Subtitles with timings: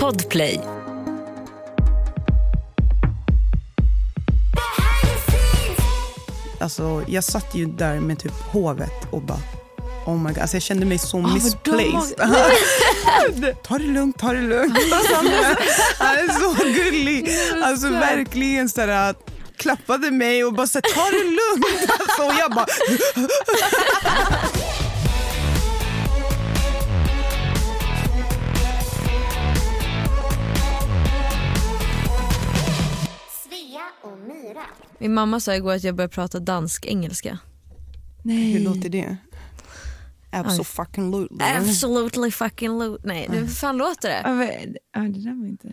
[0.00, 0.60] Podplay.
[6.60, 9.38] Alltså, jag satt ju där med typ hovet och bara
[10.06, 10.38] Oh my God.
[10.38, 12.16] Alltså jag kände mig så för misplaced.
[13.62, 14.78] ta det lugnt, ta det lugnt.
[15.98, 17.28] Han är så gullig.
[17.62, 19.14] Alltså verkligen sådär
[19.56, 21.90] klappade mig och bara så här, ta det lugnt.
[22.00, 22.66] Alltså, och jag bara...
[35.04, 37.38] Min mamma sa igår att jag börjar prata dansk-engelska.
[38.24, 39.16] Hur låter det?
[40.32, 41.38] Absolutely.
[41.58, 44.20] Absolutely fucking lo- Nej, hur fan låter det?
[44.24, 44.44] Ja,
[44.92, 45.68] ja, det där var inte...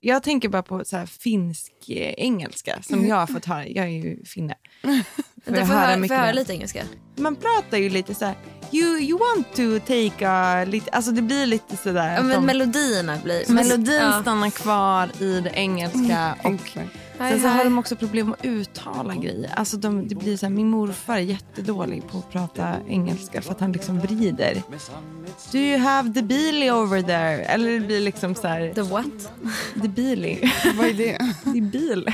[0.00, 3.66] Jag tänker bara på så här finsk eh, engelska som jag har fått höra.
[3.68, 4.54] Jag är ju finne.
[4.82, 5.02] Du
[5.44, 6.82] får höra höra, mycket lite engelska.
[7.16, 8.34] Man pratar ju lite så här...
[8.72, 10.64] You, you want to take a...
[10.64, 12.12] Lite, alltså det blir lite sådär...
[12.12, 13.52] Ja, att men de- melodierna blir...
[13.52, 14.20] melodin Ja.
[14.22, 16.36] stannar kvar i det engelska.
[16.44, 16.78] Och
[17.18, 19.50] Sen så har de också problem att uttala grejer.
[19.56, 23.52] Alltså de, det blir så här, min morfar är jättedålig på att prata engelska för
[23.52, 24.62] att han liksom vrider.
[25.52, 27.42] Do you have the Beely over there?
[27.44, 28.74] Eller det blir liksom så här...
[28.74, 29.32] The what?
[29.82, 30.38] The Beely.
[30.76, 31.18] Vad är det?
[31.44, 32.12] Det är bil.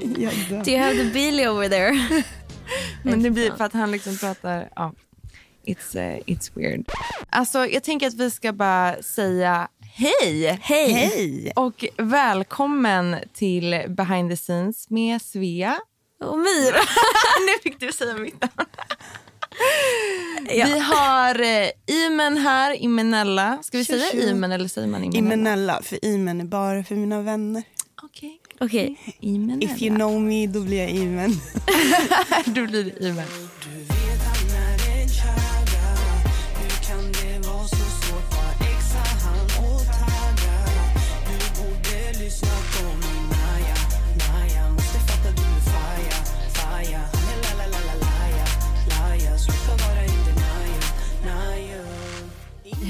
[0.18, 0.64] Jag dör.
[0.64, 2.24] Do you have the Billy over there?
[3.02, 4.68] Men det blir för att han liksom pratar...
[4.76, 4.92] Ja,
[5.66, 6.88] it's, uh, it's weird.
[7.30, 10.58] Alltså, jag tänker att vi ska bara säga hej.
[10.62, 10.92] Hej!
[10.92, 11.52] Hej!
[11.56, 15.78] Och välkommen till Behind the scenes med Svea.
[16.24, 16.80] Och Myra.
[17.46, 18.70] nu fick du säga mitt namn.
[20.50, 20.66] Ja.
[20.66, 23.58] Vi har eh, Imen här, Imenella.
[23.62, 24.18] Ska vi Tjo, säga tjo.
[24.18, 25.34] Imen eller säger man Imenella?
[25.34, 27.62] Imenella, för Imen är bara för mina vänner.
[28.02, 28.40] Okej.
[28.60, 29.14] Okej.
[29.20, 29.72] Imenella.
[29.72, 31.30] If you know me, då blir jag Imen.
[32.46, 33.26] Då blir det Imen.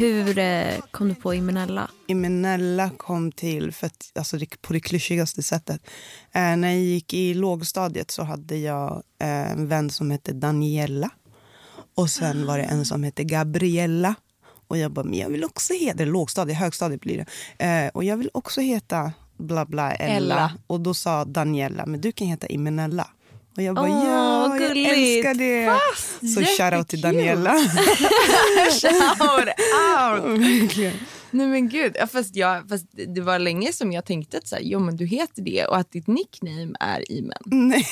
[0.03, 1.91] Hur eh, kom du på Imenella?
[2.07, 5.81] Imenella kom till för att, alltså det, på det klyschigaste sättet.
[6.33, 11.11] Eh, när jag gick i lågstadiet så hade jag eh, en vän som hette Daniela.
[11.95, 14.15] Och sen var det en som hette Gabriella.
[14.69, 17.27] Och jag bara, men jag vill också heta, lågstadiet, högstadiet blir
[17.57, 17.65] det.
[17.65, 20.17] Eh, och jag vill också heta bla bla Ella.
[20.17, 20.53] Ella.
[20.67, 23.11] Och då sa Daniela, men du kan heta Imenella.
[23.57, 25.79] Och jag bara, Åh, ja, jag älskar det.
[26.29, 27.01] så shoutout till.
[27.01, 27.53] Daniela.
[28.81, 30.41] Shout out!
[30.41, 30.95] Verkligen.
[31.31, 34.55] Nej men gud, ja, fast, jag, fast det var länge som jag tänkte att så
[34.57, 37.39] här, jo, men du heter det och att ditt nickname är Imen.
[37.45, 37.85] Nej,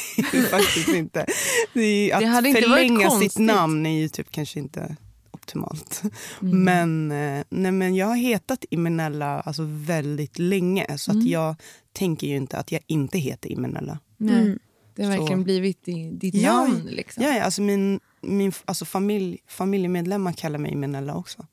[0.50, 1.26] faktiskt inte.
[1.75, 4.97] Det är, att Det hade inte varit förlänga sitt namn är ju typ kanske inte
[5.31, 6.03] optimalt.
[6.41, 11.54] Men, eh, nej, men jag har hetat Imenella alltså väldigt länge så att jag
[11.93, 13.99] tänker ju inte att jag inte heter Imenella.
[14.16, 14.59] Nej.
[14.95, 15.19] Det har Så.
[15.19, 16.83] verkligen blivit i, ditt Ja, namn.
[16.91, 17.23] Liksom.
[17.23, 21.47] Ja, ja, alltså min, min alltså familj, familjemedlemmar kallar mig Imenella också.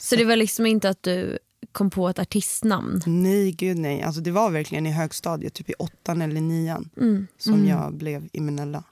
[0.00, 1.38] Så det var liksom inte att du
[1.72, 3.02] kom på ett artistnamn?
[3.06, 4.02] Nej, gud nej.
[4.02, 7.26] Alltså, det var verkligen i högstadiet, typ i åttan eller nian Mm.
[7.38, 8.84] som jag blev Imenella.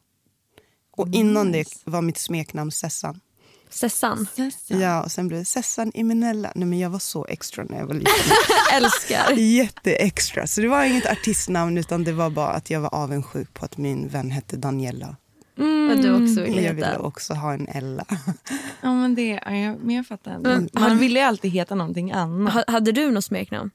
[0.90, 3.20] Och innan det var mitt smeknamn Sessan.
[3.76, 4.26] Sessan?
[4.36, 4.80] Sessan.
[4.80, 6.52] Ja, och sen blev det Sessan Imenella.
[6.54, 8.12] Nej, men jag var så extra när jag var liten.
[8.74, 9.32] Älskar.
[9.32, 10.46] Jätteextra.
[10.46, 13.76] Så det var inget artistnamn utan det var bara att jag var avundsjuk på att
[13.76, 15.16] min vän hette Daniela.
[15.90, 18.04] Och du också ville jag ville också ha en Ella.
[18.80, 20.30] Ja, men det, ja, jag, men jag fattar.
[20.30, 20.50] ändå.
[20.50, 22.54] Men Man han- ville ju alltid heta någonting annat.
[22.54, 23.70] Ha- Hade du något smeknamn?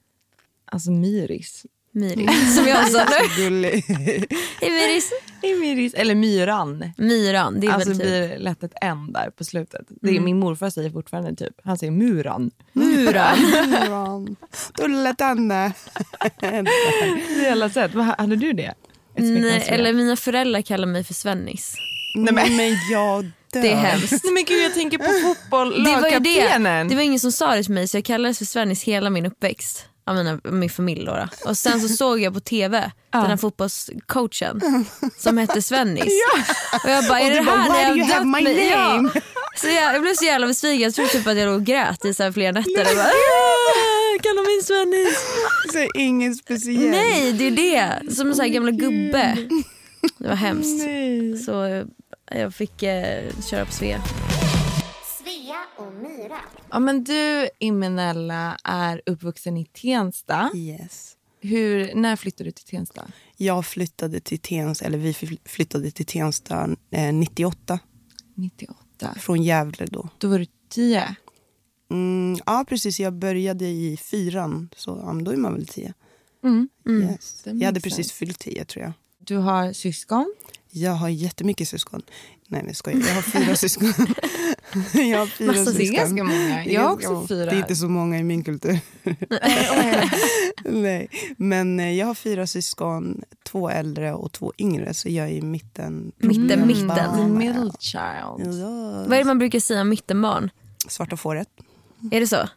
[0.65, 1.65] Alltså Myris.
[1.93, 3.05] Myris, som jag sa
[3.39, 3.51] nu.
[4.61, 5.11] Myris.
[5.41, 5.93] Myris.
[5.93, 6.93] Eller Myran.
[6.97, 8.07] Myran, det är Alltså väl typ...
[8.07, 9.81] blir lätt ett N där på slutet.
[10.01, 12.51] Det är, Min morfar säger fortfarande typ, han säger Muran.
[12.73, 13.37] Muran.
[16.39, 17.91] Det är alla sätt.
[18.17, 18.73] Hade du det?
[19.15, 21.75] Nej, eller mina föräldrar kallar mig för Svennis.
[22.15, 23.61] Nej, men, men jag dör.
[23.61, 24.23] Det är hemskt.
[24.23, 26.89] Nej men gud jag tänker på fotboll, Det var det.
[26.89, 29.25] Det var ingen som sa det till mig så jag kallades för Svennis hela min
[29.25, 29.85] uppväxt.
[30.05, 31.49] Av mina, min familj då, då.
[31.49, 34.85] Och sen så såg jag på tv den här fotbollscoachen
[35.17, 36.03] som hette Svennis.
[36.83, 38.69] Och jag bara, är det bara, här "Why när jag dött mig?
[38.69, 38.93] Ja.
[38.93, 39.09] name?"
[39.55, 40.81] Så jag, jag blev så jävla besviken.
[40.81, 42.85] Jag tror typ att jag låg och grät i så här flera nätter.
[42.85, 45.17] Jag bara, "Ah, Kalla mig Svennis.
[45.73, 46.89] Så ingen speciell.
[46.89, 48.13] Nej, det är det.
[48.15, 49.37] Som en sån här gamla gubbe.
[50.17, 50.83] Det var hemskt.
[51.45, 51.83] Så eh,
[52.39, 54.01] jag fick eh, köra på Svea.
[55.31, 56.39] Svea och Myra.
[56.69, 60.51] Ja men du Imenella är uppvuxen i Tensta.
[60.55, 61.17] Yes.
[61.39, 63.07] Hur, när flyttade du till Tensta?
[63.37, 65.13] Jag flyttade till Tensta, eller vi
[65.45, 67.79] flyttade till Tensta eh, 98
[68.35, 69.15] 98.
[69.19, 70.09] från Gävle då.
[70.17, 71.15] Då var du 10.
[71.91, 72.99] Mm, ja, precis.
[72.99, 75.93] Jag började i fyran, så ja, då är man väl tio.
[76.43, 76.69] Mm.
[76.89, 77.41] Yes.
[77.43, 78.93] Det Jag hade precis fyllt tio, tror jag.
[79.19, 80.33] Du har syskon.
[80.69, 82.01] Jag har jättemycket syskon.
[82.51, 82.99] Nej, men jag skojar.
[83.07, 83.87] Jag har fyra syskon.
[84.93, 86.65] jag har fyra Massa, det är ganska många.
[86.65, 87.45] Jag har också fyra.
[87.45, 88.79] Det är inte så många i min kultur.
[90.65, 91.09] Nej.
[91.37, 94.93] Men eh, jag har fyra syskon, två äldre och två yngre.
[94.93, 96.11] Så jag är i mitten.
[96.17, 97.15] Mitten, Mm, mitten.
[97.17, 98.55] the middle child.
[98.61, 99.05] Ja.
[99.07, 100.49] Vad är det man brukar säga om mittenbarn?
[100.87, 101.47] Svarta fåret.
[102.11, 102.49] Är det så?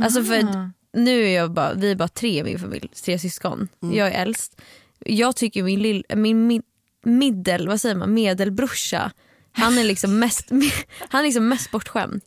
[0.00, 0.70] Alltså för Ah.
[0.92, 3.68] nu är jag bara, vi är bara tre i min familj, tre syskon.
[3.80, 4.60] Jag är äldst.
[5.06, 6.62] Jag tycker min, lill, min mid,
[7.02, 9.12] middel, vad säger man, medelbrorsa,
[9.52, 10.50] han är liksom mest,
[11.08, 12.20] han är liksom mest bortskämd.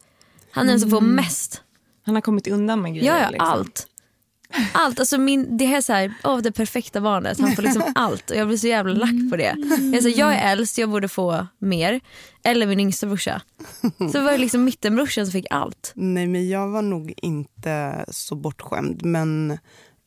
[0.51, 1.61] Han är den som får mest.
[2.05, 3.13] Han har kommit undan med grejer.
[3.13, 3.49] Ja, ja liksom.
[3.49, 3.87] allt.
[4.71, 7.39] Allt, alltså min, det här är så här, åh, det perfekta barnet.
[7.39, 9.55] Han får liksom allt och jag blir så jävla lack på det.
[9.67, 12.01] Jag, är så, jag är äldst, jag borde få mer.
[12.43, 13.41] Eller min yngsta brorsa.
[14.11, 15.91] Så var det liksom mittenbrorsan som fick allt.
[15.95, 19.05] Nej, men jag var nog inte så bortskämd.
[19.05, 19.57] Men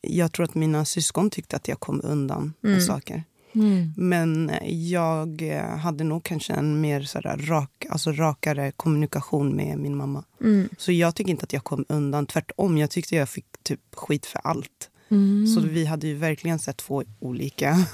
[0.00, 3.24] jag tror att mina syskon tyckte att jag kom undan med saker.
[3.58, 3.92] Mm.
[3.96, 4.50] Men
[4.90, 10.24] jag eh, hade nog kanske en mer sådär rak, alltså rakare kommunikation med min mamma.
[10.40, 10.68] Mm.
[10.78, 12.26] Så jag tycker inte att jag kom undan.
[12.26, 14.90] Tvärtom, jag tyckte jag fick typ skit för allt.
[15.10, 15.46] Mm.
[15.46, 17.86] Så vi hade ju verkligen sett två olika.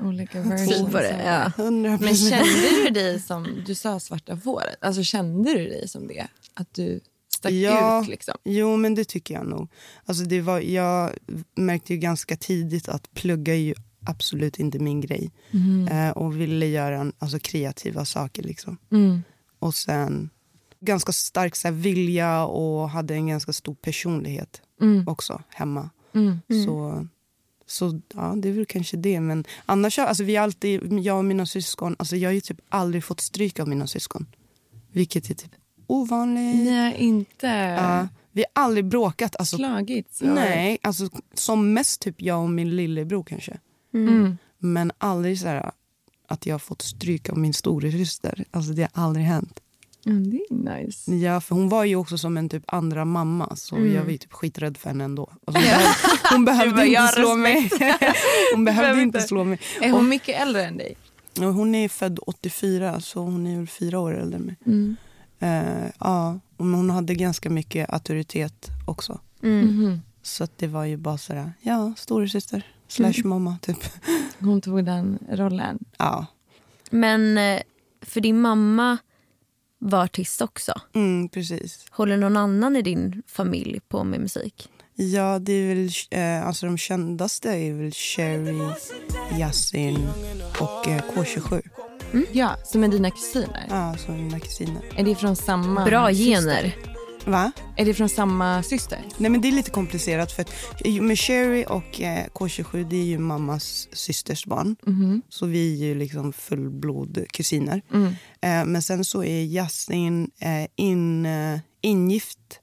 [0.00, 0.92] Olika versions.
[0.92, 1.64] Var det, ja.
[1.64, 6.06] 100 Men kände du dig som, du sa svarta fåret, alltså kände du dig som
[6.08, 6.26] det?
[6.54, 7.00] Att du
[7.34, 8.02] stack Ja.
[8.02, 8.34] ut liksom?
[8.44, 9.68] Jo, men det tycker jag nog.
[10.04, 11.10] Alltså det var, jag
[11.56, 13.74] märkte ju ganska tidigt att plugga är ju
[14.06, 15.30] absolut inte min grej.
[15.90, 18.42] Eh, och ville göra en, alltså, kreativa saker.
[18.42, 18.76] Liksom.
[18.92, 19.22] Mm.
[19.58, 20.30] Och sen
[20.80, 25.08] ganska stark så här, vilja och hade en ganska stor personlighet Mm.
[25.08, 25.90] också hemma.
[26.14, 26.38] Mm.
[26.66, 27.06] Så,
[27.66, 29.20] så ja, det är väl kanske det.
[29.20, 33.04] Men annars, alltså, vi alltid, jag och mina syskon, alltså, jag har ju typ aldrig
[33.04, 34.26] fått stryk av mina syskon.
[34.92, 35.50] Vilket är typ
[35.86, 36.70] ovanligt.
[36.70, 39.36] Har inte Ja, vi har aldrig bråkat.
[39.38, 40.20] Alltså, slagits?
[40.22, 43.58] nej, alltså, som mest typ jag och min lillebror kanske.
[43.94, 44.36] Mm.
[44.58, 45.70] Men aldrig så här,
[46.28, 48.44] att jag har fått stryk av min storasyster.
[48.50, 49.60] Alltså, det har aldrig hänt.
[50.06, 51.14] Mm, det är nice.
[51.14, 54.18] Ja, för hon var ju också som en typ andra mamma så jag var ju
[54.18, 55.30] typ skiträdd för henne ändå.
[55.44, 55.62] Alltså,
[56.30, 57.70] hon, behövde, hon behövde inte slå mig.
[58.54, 59.60] hon behövde inte slå mig.
[59.80, 60.96] Är hon mycket äldre än dig?
[61.38, 64.56] Och hon är född 84 så hon är väl fyra år äldre än mig.
[64.66, 64.96] Mm.
[65.38, 69.20] Eh, ja, men hon hade ganska mycket auktoritet också.
[69.42, 69.66] Mm.
[69.66, 70.00] Mhm.
[70.22, 73.76] Så att det var ju bara sådär, ja, storasyster slash mamma typ.
[74.40, 75.78] Hon tog den rollen.
[75.98, 76.26] Ja,
[76.90, 77.60] Men eh,
[78.02, 78.98] för din mamma
[79.78, 80.72] var artist också.
[80.94, 81.84] mm, precis.
[81.90, 84.68] Håller någon annan i din familj på med musik?
[84.96, 88.60] Ja, det är väl, eh, alltså de kändaste är väl Sherry,
[89.40, 90.08] Yasin
[90.60, 91.62] och eh, K27.
[92.32, 93.66] Ja, som är dina kusiner.
[93.70, 94.82] Ja, som mina kusiner.
[94.96, 96.24] Är det från samma Bra syster?
[96.24, 96.74] gener.
[97.26, 97.52] Va?
[97.76, 98.98] Är det från samma syster?
[99.18, 100.50] Nej men det är lite komplicerat för att
[101.00, 104.76] med Sherry och eh, K27 det är ju mammas systers barn.
[104.82, 105.22] Mhm.
[105.28, 107.82] Så vi är ju liksom fullblod kusiner.
[107.92, 108.06] Mm.
[108.40, 111.28] Eh, men sen så är Yasin eh, in,
[111.80, 112.60] ingift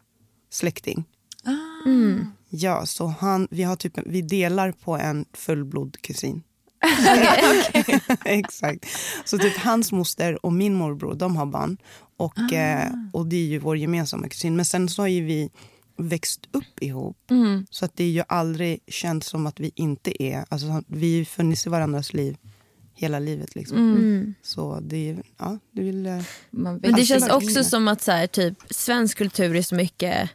[0.50, 1.06] släkting.
[1.86, 2.26] Mm.
[2.50, 6.02] Ja, så han, vi, har typ, vi delar på en fullblod
[8.26, 8.86] Exakt.
[9.26, 11.78] Så typ hans moster och min morbror de har barn.
[12.18, 14.56] Och, eh, och det är ju vår gemensamma kusin.
[14.56, 15.50] Men sen så har ju vi
[15.98, 17.32] växt upp ihop.
[17.32, 17.66] Mm.
[17.70, 20.46] Så att det är ju aldrig känt som att vi inte är...
[20.50, 22.38] Alltså, vi har ju funnits i varandras liv
[22.96, 23.56] hela livet.
[23.56, 23.78] Liksom.
[23.78, 24.34] Mm.
[24.42, 25.24] Så det är...
[25.38, 29.62] Ja, det vill, Men det känns också som att så här, typ, svensk kultur är
[29.62, 30.30] så mycket...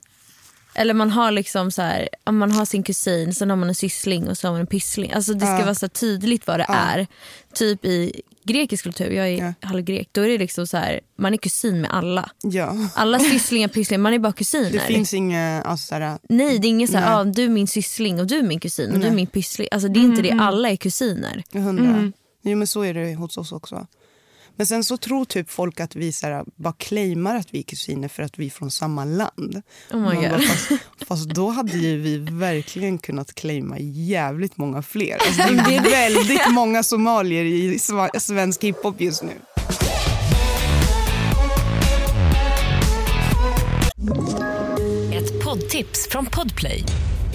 [0.78, 3.74] Eller man har liksom så här, om man har sin kusin, sen har man en
[3.74, 5.12] syssling och så har man en pyssling.
[5.12, 5.64] Alltså det ska Ja.
[5.64, 6.74] vara så tydligt vad det Ja.
[6.74, 7.06] är.
[7.54, 9.68] Typ i grekisk kultur, jag är Ja.
[9.68, 12.30] halvgrek, då är det liksom så här, man är kusin med alla.
[12.42, 12.76] ja.
[12.94, 14.70] Alla sysslingar, pysslingar, man är bara kusiner.
[14.70, 15.62] Det finns inga...
[15.62, 17.14] Alltså, såhär, Nej det är inget så här, Nej.
[17.14, 19.16] ah, du är min syssling och du är min kusin och du är Nej.
[19.16, 19.68] min pyssling.
[19.70, 21.42] Alltså det är inte det, alla är kusiner.
[21.52, 22.12] hundra.
[22.42, 23.86] Jo, men så är det hos oss också.
[24.56, 28.08] Men sen så tror typ folk att vi såhär, bara claimar att vi är kusiner
[28.08, 29.62] för att vi är från samma land.
[29.92, 30.30] Oh my God.
[30.30, 30.70] bara, fast,
[31.08, 35.14] fast då hade ju vi verkligen kunnat claima jävligt många fler.
[35.14, 37.78] Alltså, det är väldigt många somalier i
[38.18, 39.32] svensk hiphop just nu.
[45.12, 46.84] Ett poddtips från Podplay.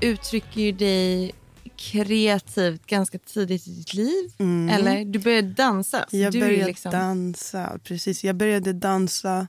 [0.00, 1.32] Uttrycker ju dig
[1.76, 4.32] kreativt ganska tidigt i ditt liv.
[4.38, 4.68] Mm.
[4.68, 5.04] Eller?
[5.04, 6.06] Du började dansa.
[6.10, 6.92] Jag du började liksom...
[6.92, 8.24] dansa, precis.
[8.24, 9.46] Jag började dansa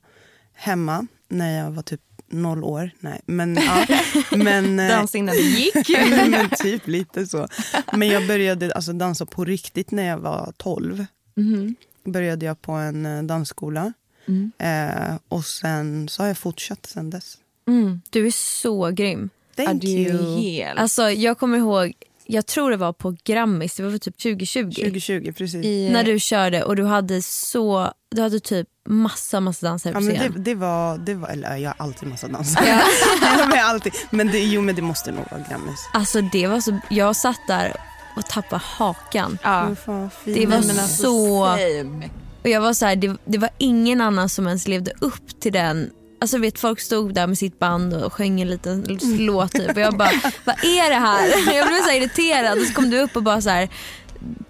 [0.54, 2.92] hemma när jag var typ noll år.
[3.00, 3.86] Nej, men ja.
[4.38, 5.90] men, eh, Dansa innan det gick.
[6.10, 7.48] men typ lite så.
[7.94, 11.06] Men jag började alltså, dansa på riktigt när jag var 12.
[11.36, 11.76] Mhm.
[12.06, 13.94] Började jag på en eh, dansskola.
[14.28, 14.52] Mm.
[14.58, 17.38] Eh, och sen så har jag fortsatt sen dess.
[17.68, 18.02] Mm.
[18.10, 19.30] Du är så grym.
[19.56, 20.38] Thank you.
[20.42, 20.80] helt...
[20.80, 21.94] Alltså, jag kommer ihåg,
[22.26, 24.72] jag tror det var på Grammis, det var väl typ 2020.
[24.72, 25.66] 2020, precis.
[25.66, 30.00] i, När du körde och du hade så, du hade typ massa massa dansare Ja,
[30.00, 30.34] på men scen.
[30.36, 32.66] det, det var, det var, eller jag har alltid massa dansare.
[32.68, 33.46] Ja.
[33.50, 33.94] men alltid.
[34.12, 35.80] Men det, jo men det måste nog vara Grammis.
[35.94, 37.74] Alltså det var så, jag satt där
[38.18, 39.38] och tappade hakan.
[39.44, 39.68] ja.
[39.70, 40.38] Åh, fan, fint.
[40.38, 42.10] Det var Nej, men alltså, så- same.
[42.44, 45.54] Och jag var så här, det, det var ingen annan som ens levde upp till
[45.54, 45.90] den.
[46.24, 49.70] Alltså vet folk stod där med sitt band och sjöng en liten låt typ.
[49.72, 50.12] Och jag bara,
[50.44, 51.28] vad är det här?
[51.56, 53.70] Jag blev så irriterad och så kom du upp och bara så här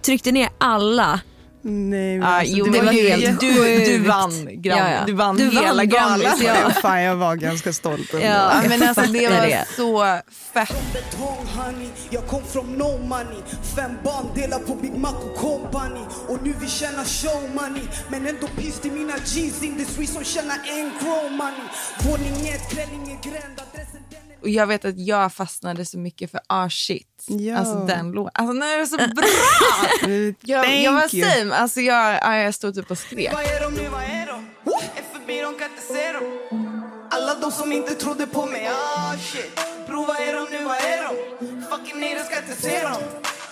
[0.02, 1.20] tryckte ner alla.
[1.66, 3.54] Nej, men Ja, alltså, jo, det var du, helt du, du
[3.98, 4.08] sjukt.
[4.08, 5.04] vann, gram, Ja, ja.
[5.06, 6.20] Du vann Du vann hela galan.
[6.20, 6.72] Grammis, ja.
[6.82, 8.14] Fan, jag var ganska stolt.
[8.14, 8.26] ändå.
[8.26, 8.62] Ja.
[8.70, 9.66] Men alltså, det var det.
[9.78, 10.06] så
[10.54, 10.76] fett.
[10.94, 13.42] betong honey Jag kom från no money
[13.76, 18.28] Fem barn delar på Big Mac och company Och nu vi tjänar show money Men
[18.28, 21.66] ändå piss till mina G's Industry som tjänar en crow money
[22.00, 24.03] Våning ett, Gräningegränd Adressen den är
[24.44, 27.24] Och jag vet att jag fastnade så mycket för ah shit.
[27.28, 27.58] Ja.
[27.58, 28.32] Alltså den låten.
[28.34, 30.36] Alltså den är så bra!
[30.54, 31.30] jag, Thank jag var you.
[31.30, 31.56] same.
[31.56, 33.34] Alltså jag, ja, jag stod typ och skrek.
[33.34, 34.46] Vad är de nu, vad är de?
[34.96, 36.24] Är förbi, de kan inte se dem
[37.12, 40.78] Alla de som inte trodde på mig, ah shit Bro vad är de nu, vad
[40.78, 41.16] är de?
[41.62, 43.02] Fucking haters ska inte se dem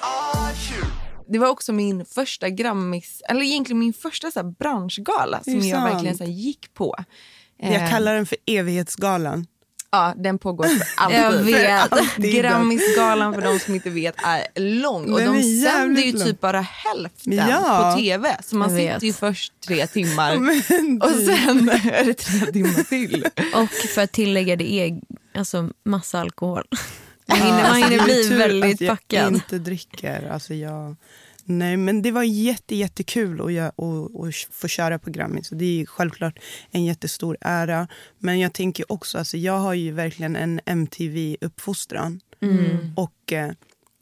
[0.02, 0.86] Ah shit
[1.30, 5.82] Det var också min första Grammis, eller egentligen min första så här, branschgala som jag
[5.84, 6.96] verkligen så här, gick på.
[7.58, 9.46] Jag Eh, kallar den för evighetsgalan.
[9.94, 11.20] Ja, den pågår för alltid.
[11.20, 11.92] Jag vet.
[11.94, 12.34] Alltid.
[12.42, 16.24] Grammisgalan för de som inte vet är lång och Den de sänder ju jävligt lång.
[16.28, 17.92] typ bara hälften Ja.
[17.96, 18.38] på tv.
[18.44, 18.94] Så man Jag vet.
[18.94, 20.36] sitter ju först tre timmar
[21.02, 21.26] och typ.
[21.38, 23.26] sen är det tre timmar till.
[23.56, 25.00] Och för att tillägga det är
[25.36, 26.64] alltså massa alkohol.
[27.26, 29.34] Ja, Man hinner, man alltså, hinner är bli väldigt att jag packad.
[29.34, 30.30] inte dricker.
[30.34, 30.96] Alltså jag,
[31.46, 35.48] nej, men det var jätte, jättekul att, jag, att, att få köra på Grammis.
[35.48, 36.40] Så det är självklart
[36.72, 37.88] en jättestor ära.
[38.18, 42.20] Men jag tänker också, alltså jag har ju verkligen en MTV-uppfostran.
[42.42, 42.94] Mm.
[42.96, 43.52] Och eh,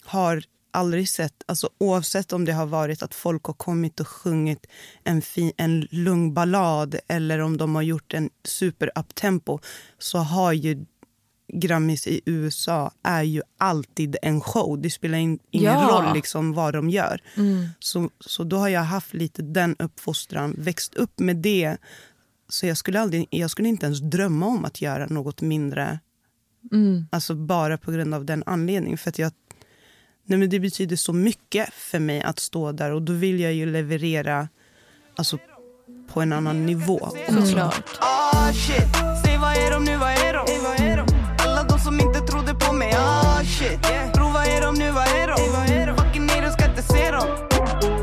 [0.03, 4.65] har aldrig sett, alltså oavsett om det har varit att folk har kommit och sjungit
[5.03, 9.60] en, fin, en lugn ballad eller om de har gjort en super uptempo
[10.00, 10.86] så har ju
[11.53, 14.81] Grammis i USA är ju alltid en show.
[14.81, 15.89] Det spelar in, ingen Ja.
[15.91, 17.21] roll liksom vad de gör.
[17.79, 21.77] Så, så då har jag haft lite den uppfostran, växt upp med det.
[22.49, 25.99] Så jag skulle, aldrig, jag skulle inte ens drömma om att göra något mindre.
[27.11, 28.97] Alltså bara på grund av den anledningen.
[28.97, 29.31] För att jag,
[30.25, 33.53] nej men det betyder så mycket för mig att stå där och då vill jag
[33.53, 34.49] ju leverera
[35.15, 35.37] alltså,
[36.13, 37.09] på en annan nivå.
[37.29, 37.83] Såklart.
[37.99, 38.51] Ah
[44.69, 45.51] Bro vad är de nu, vad är de?
[45.51, 45.97] Vad är de?
[45.97, 47.27] Fucking ska inte se dem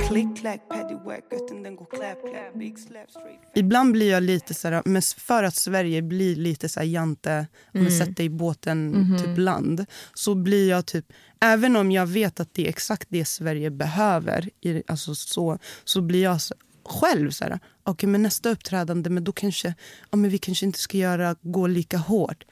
[0.08, 4.54] Klick, klack, paddywhack, utan den går clap, clap, big slap, straight Ibland blir jag lite
[4.54, 7.98] så här, men för att Sverige blir lite så här jante, om Mm.
[7.98, 9.18] sätter i båten Mhm.
[9.18, 13.24] typ land, så blir jag typ, även om jag vet att det är exakt det
[13.24, 16.54] Sverige behöver, i, alltså så, så blir jag så,
[16.84, 19.74] själv så här, okej men nästa uppträdande, men då kanske,
[20.10, 22.44] ja men vi kanske inte ska göra, gå lika hårt.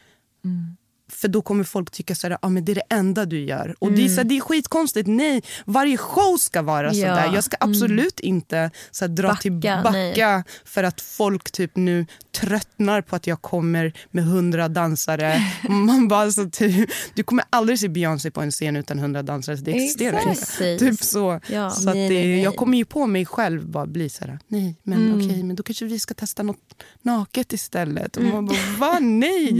[1.14, 3.75] För då kommer folk tycka så här, ah, men det är det enda du gör.
[3.78, 5.09] Och det, är så här, det är skitkonstigt.
[5.09, 6.92] Nej, varje show ska vara Ja.
[7.16, 7.35] sådär.
[7.35, 10.42] Jag ska absolut inte så här, dra Backa, tillbaka nej.
[10.64, 12.06] för att folk typ nu
[12.40, 15.40] tröttnar på att jag kommer med hundra dansare.
[15.68, 19.56] Man bara, alltså, typ, du kommer aldrig se Beyoncé på en scen utan hundra dansare.
[19.56, 20.78] Det existerar inte.
[20.78, 21.40] Typ så.
[21.50, 21.71] Ja.
[21.71, 22.42] så att Nej, det, nej, nej.
[22.42, 25.62] Jag kommer ju på mig själv bara bli så här, nej men okej, men då
[25.62, 28.16] kanske vi ska testa något naket istället.
[28.16, 28.99] Och man bara, va?
[29.00, 29.52] Nej!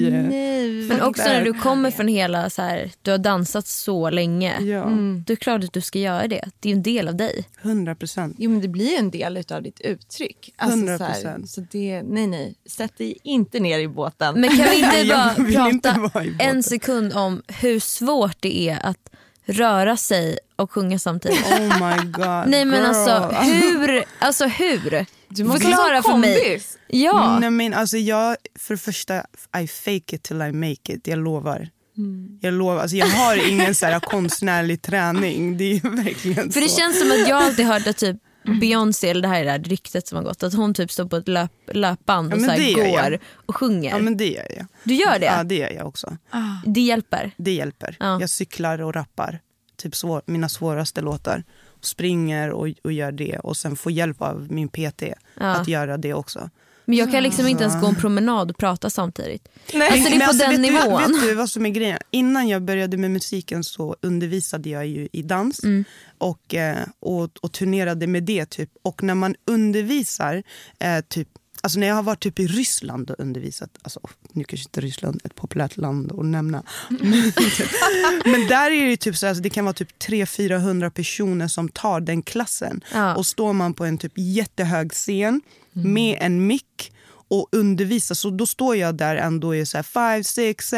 [0.89, 4.61] Men också när du kommer från hela så här, du har dansat så länge.
[4.61, 6.45] Ja, Då är det klart att du ska göra det.
[6.61, 7.49] Det är en del av dig.
[7.63, 8.37] hundra procent.
[8.39, 10.55] Jo men det blir en del av ditt uttryck.
[10.57, 11.47] Alltså, så, här, 100%.
[11.47, 14.41] så det, nej nej, sätt dig inte ner i båten.
[14.41, 16.49] Men kan vi inte bara inte prata vara i båten.
[16.49, 19.11] en sekund om hur svårt det är att
[19.47, 21.47] röra sig och sjunga samtidigt?
[21.47, 22.45] Oh my god.
[22.47, 24.05] Nej men alltså hur?
[24.19, 25.07] Alltså hur?
[25.29, 26.63] Du måste Förklara för mig.
[26.87, 27.39] Ja.
[27.39, 29.19] Nej, men alltså jag, för det första,
[29.63, 31.07] I fake it till I make it.
[31.07, 31.69] Jag lovar.
[31.97, 32.39] Mm.
[32.41, 32.77] Jag lovar.
[32.83, 35.57] Alltså jag har ingen så här konstnärlig träning.
[35.57, 36.79] Det är verkligen För det så.
[36.81, 38.17] känns som att jag alltid hört att typ
[38.61, 41.17] Beyoncé, eller det här är det ryktet som har gått, att hon typ står på
[41.17, 43.11] ett löp, löpband Ja, och men så här jag.
[43.11, 43.91] går och sjunger.
[43.91, 44.67] Ja men det gör jag.
[44.85, 45.27] du gör det?
[45.27, 46.17] Ja det gör jag också.
[46.67, 47.31] Det hjälper?
[47.37, 47.97] Det hjälper.
[48.01, 48.21] Ja.
[48.21, 49.41] Jag cyklar och rappar.
[49.77, 51.45] Typ svår, mina svåraste låtar.
[51.85, 53.39] Springer och, och gör det.
[53.39, 55.03] Och sen får hjälp av min PT
[55.41, 55.47] Ja.
[55.47, 56.51] att göra det också.
[56.87, 59.49] Men jag kan liksom inte ens gå en promenad och prata samtidigt.
[59.75, 59.89] Nej.
[59.93, 61.03] Alltså det är på alltså, den vet nivån.
[61.09, 61.99] Du, vet du vad som är grejen?
[62.11, 65.85] Innan jag började med musiken så undervisade jag ju i dans Mm.
[66.19, 68.47] och, eh, och, och turnerade med det.
[68.51, 68.71] typ.
[68.83, 70.43] Och när man undervisar,
[70.79, 71.29] eh, typ
[71.65, 74.01] Alltså när jag har varit typ i Ryssland och undervisat, alltså,
[74.33, 76.63] nu kanske inte Ryssland är ett populärt land att nämna.
[76.89, 77.01] Men,
[78.25, 82.01] men där är det typ så, alltså, det kan vara typ 300-400 personer som tar
[82.01, 82.85] den klassen.
[82.93, 83.15] Ja.
[83.15, 85.41] Och står man på en typ jättehög scen
[85.73, 86.93] med en mick
[87.35, 90.77] och undervisar, så då står jag där ändå i så här 5, 6, 7,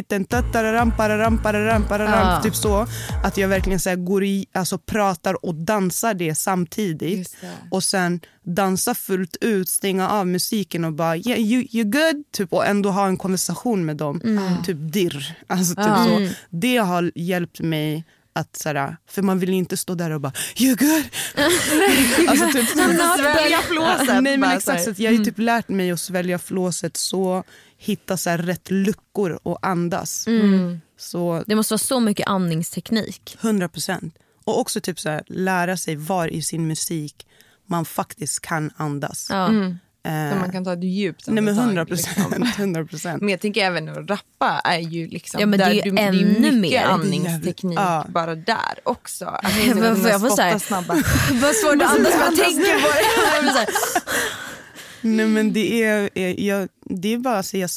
[0.00, 2.42] 8, en tattararam, pararam, pararam, pararam, Ja.
[2.42, 2.86] typ så.
[3.24, 7.36] Att jag verkligen så går i, alltså pratar och dansar det samtidigt.
[7.40, 7.46] Det.
[7.70, 12.24] Och sen dansa fullt ut, stänga av musiken och bara yeah, you, you good?
[12.32, 14.20] Typ, och ändå ha en konversation med dem.
[14.66, 15.36] Typ dirr.
[15.46, 16.04] Alltså, typ Ja.
[16.08, 16.28] så.
[16.50, 20.76] Det har hjälpt mig att såhär, för man vill inte stå där och bara you
[20.76, 21.04] good?
[22.28, 24.22] alltså, typ, Svälja flåset.
[24.22, 27.44] Nej men exakt, så så jag har ju typ lärt mig att svälja flåset så,
[27.78, 30.26] hitta så här rätt luckor och andas.
[30.96, 33.36] Så Det måste vara så mycket andningsteknik.
[33.40, 34.14] 100 procent.
[34.44, 37.26] Och också typ så här, lära sig var i sin musik
[37.66, 39.26] man faktiskt kan andas.
[39.30, 39.54] Ja.
[39.54, 39.70] Eh,
[40.04, 42.24] Så man kan ta ett djupt nej men andetag, 100 liksom.
[42.30, 42.58] procent.
[42.58, 43.20] 100 procent.
[43.20, 45.90] Men jag tänker även att rappa är ju liksom Ja, men det är ju du,
[45.90, 46.82] det är ännu mer.
[46.84, 48.06] andningsteknik Ja.
[48.08, 49.24] bara där också.
[49.26, 50.94] Att får- man jag får så här- spottar snabba.
[51.42, 52.88] Vad svårt att andas när jag tänker på
[53.64, 53.66] det.
[55.08, 57.70] Nej men det är, är, jag, det är bara så jag,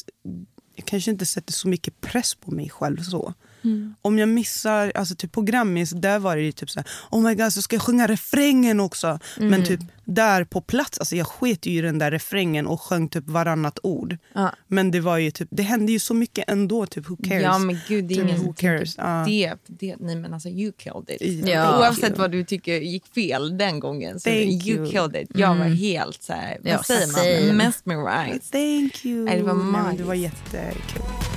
[0.76, 3.34] jag kanske inte sätter så mycket press på mig själv så.
[4.02, 7.22] Om jag missar, alltså typ på Grammis, där var det ju typ så här, oh
[7.22, 9.20] my god så ska jag sjunga refrängen också.
[9.38, 13.10] Men typ där på plats, alltså jag sket ju i den där refrängen och sjöng
[13.10, 14.18] typ varannat ord.
[14.34, 14.52] Ja.
[14.68, 17.44] Men det var ju typ, det hände ju så mycket ändå, typ who cares?
[17.44, 18.96] Ja men gud, det är Typ, ingen who som cares?
[19.26, 19.96] det, det.
[20.00, 21.48] Nej men alltså you killed it.
[21.48, 21.80] Ja.
[21.80, 24.92] Oavsett vad du tycker gick fel den gången så Thank you, you.
[24.92, 25.30] killed it.
[25.34, 28.52] Jag var helt så här, Ja, vad säger man, mesmerized.
[28.52, 29.26] Thank you.
[29.26, 31.35] Nej, det var det var jättekul.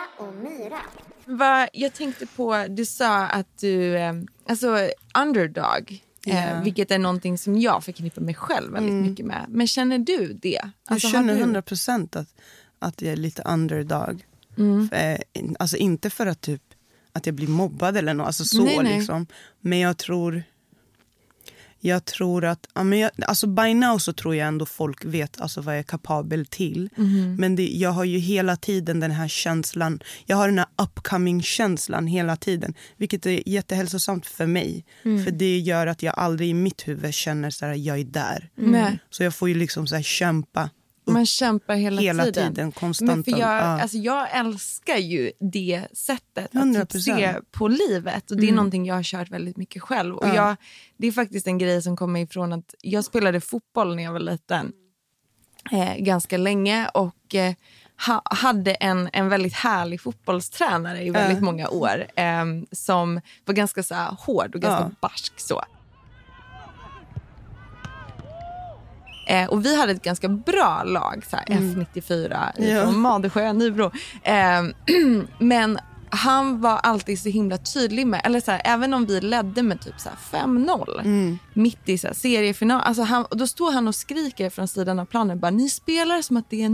[0.00, 0.78] Svea och Myra.
[1.24, 4.12] Va, jag tänkte på, du sa att du, eh,
[4.48, 6.60] alltså underdog, eh, Ja.
[6.64, 9.46] vilket är någonting som jag förknippar mig själv väldigt mycket med.
[9.48, 10.60] Men känner du det?
[10.84, 12.28] Alltså, jag känner du- 100 procent att,
[12.78, 14.24] att jag är lite underdog.
[14.58, 14.88] Mm.
[14.92, 16.62] Eh, in- alltså inte för att, typ,
[17.12, 18.96] att jag blir mobbad eller något, alltså så Nej, nej.
[18.98, 19.26] liksom.
[19.60, 20.42] Men jag tror...
[21.80, 25.40] Jag tror att, ja, men jag, alltså by now så tror jag ändå folk vet
[25.40, 26.88] alltså vad jag är kapabel till.
[26.96, 27.36] Mhm.
[27.38, 31.42] Men det, jag har ju hela tiden den här känslan, jag har den här upcoming
[31.42, 32.74] känslan hela tiden.
[32.96, 34.84] Vilket är jättehälsosamt för mig.
[35.04, 35.24] Mm.
[35.24, 38.50] För det gör att jag aldrig i mitt huvud känner så här, jag är där.
[38.54, 38.98] Nej.
[39.10, 40.70] Så jag får ju liksom så här kämpa
[41.06, 42.54] Man kämpar hela, hela tiden.
[42.54, 43.10] tiden, konstant.
[43.10, 43.60] Men för jag, Ja.
[43.82, 46.86] alltså jag älskar ju det sättet att 100%.
[46.92, 48.30] typ se på livet.
[48.30, 50.16] Och Det är någonting jag har kört väldigt mycket själv.
[50.16, 50.34] Och Ja.
[50.34, 50.56] jag,
[50.96, 54.20] det är faktiskt en grej som kommer ifrån att jag spelade fotboll när jag var
[54.20, 54.72] liten.
[55.72, 57.54] Eh, ganska länge och eh,
[58.06, 62.06] ha, hade en, en väldigt härlig fotbollstränare i väldigt många år.
[62.16, 64.90] Eh, som var ganska så här, hård och ganska Ja.
[65.00, 65.40] barsk.
[65.40, 65.62] Så.
[69.26, 72.82] Eh, och vi hade ett ganska bra lag, så här, F94 Ja.
[72.84, 73.90] från Madesjö, Nybro.
[74.22, 74.62] Eh,
[75.38, 75.78] men
[76.12, 80.00] han var alltid så himla tydlig med, eller så även om vi ledde med typ
[80.00, 81.00] så här 5-0
[81.54, 85.04] mitt i så här, seriefinal, alltså han, då står han och skriker från sidan av
[85.04, 86.68] planen bara, ni spelar som att det är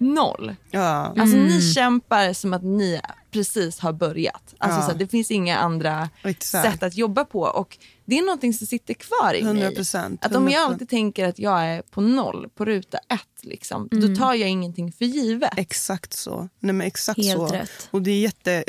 [0.00, 0.56] 0-0.
[0.70, 1.14] Ja.
[1.18, 4.54] Alltså ni kämpar som att ni precis har börjat.
[4.58, 4.82] Alltså, Ja.
[4.86, 6.72] så här, det finns inga andra Exakt.
[6.72, 7.40] sätt att jobba på.
[7.40, 9.52] Och det är någonting som sitter kvar i mig.
[9.74, 10.64] 100%, Att om jag 100%.
[10.72, 14.92] alltid tänker att jag är på noll, på ruta ett, liksom, då tar jag ingenting
[14.92, 15.52] för givet.
[15.58, 16.48] Exakt så.
[16.58, 17.46] Nej, men exakt Helt så.
[17.46, 17.88] rätt.
[17.90, 18.64] Och det är jätte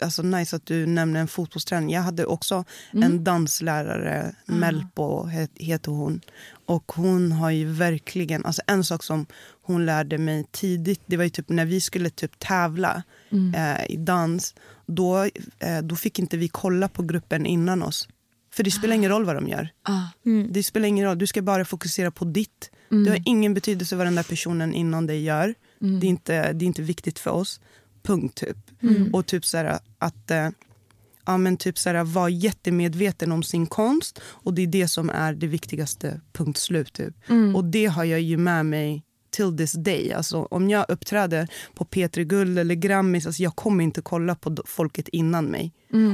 [0.00, 1.90] alltså, nice att du nämner en fotbollsträning.
[1.90, 6.20] Jag hade också en danslärare, Melpo het, heter hon.
[6.66, 9.26] Och hon har ju verkligen, alltså en sak som
[9.62, 13.02] hon lärde mig tidigt, det var ju typ när vi skulle typ tävla
[13.54, 14.54] eh, i dans,
[14.86, 15.24] då,
[15.58, 18.08] eh, då fick inte vi kolla på gruppen innan oss.
[18.54, 19.68] För det spelar ingen roll vad de gör.
[20.50, 22.70] Det spelar ingen roll, du ska bara fokusera på ditt.
[23.04, 25.54] Det har ingen betydelse vad den där personen innan dig gör.
[26.00, 27.60] Det, är inte, det är inte viktigt för oss.
[28.02, 28.63] Punkt typ.
[29.12, 30.48] Och typ så här, att eh,
[31.26, 34.20] ja, men typ så här, vara jättemedveten om sin konst.
[34.24, 36.92] Och det är det som är det viktigaste, punkt slut.
[36.92, 37.14] Typ.
[37.54, 39.02] Och det har jag ju med mig
[39.34, 40.12] till this day.
[40.12, 44.56] Alltså, om jag uppträder på P3 Guld eller Grammis, alltså, jag kommer inte kolla på
[44.66, 45.72] folket innan mig.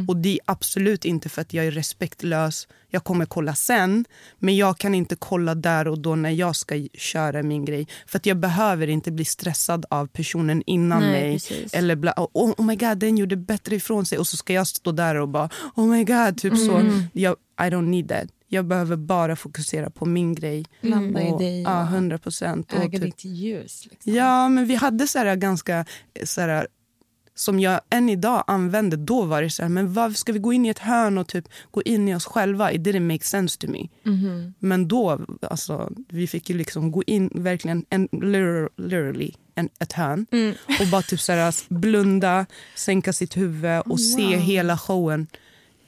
[0.09, 2.69] Och det är absolut inte för att jag är respektlös.
[2.89, 4.05] Jag kommer kolla sen,
[4.39, 7.87] men jag kan inte kolla där och då när jag ska köra min grej.
[8.07, 11.33] För att jag behöver inte bli stressad av personen innan Nej, mig.
[11.33, 11.75] precis.
[11.75, 14.19] Eller bla, oh, oh my god, den gjorde bättre ifrån sig.
[14.19, 16.39] Och så ska jag stå där och bara oh my god.
[16.39, 17.03] Typ så.
[17.13, 18.29] Jag, I don't need that.
[18.53, 20.65] Jag behöver bara fokusera på min grej.
[20.81, 22.73] Landa i dig Ja, 100 procent.
[22.73, 23.87] äga ditt ljus.
[23.91, 24.15] Liksom.
[24.15, 25.85] Ja, men vi hade så här ganska...
[26.25, 26.67] Så här,
[27.35, 28.97] som jag än idag använder.
[28.97, 31.27] Då var det så här, men varför ska vi gå in i ett hörn och
[31.29, 32.73] typ gå in i oss själva?
[32.73, 33.89] It didn't make sense to me.
[34.59, 39.93] Men då, alltså, vi fick ju liksom gå in verkligen, en, literal- literally, en, ett
[39.93, 40.27] hörn.
[40.81, 45.27] Och bara typ så här, blunda, sänka sitt huvud och se hela showen.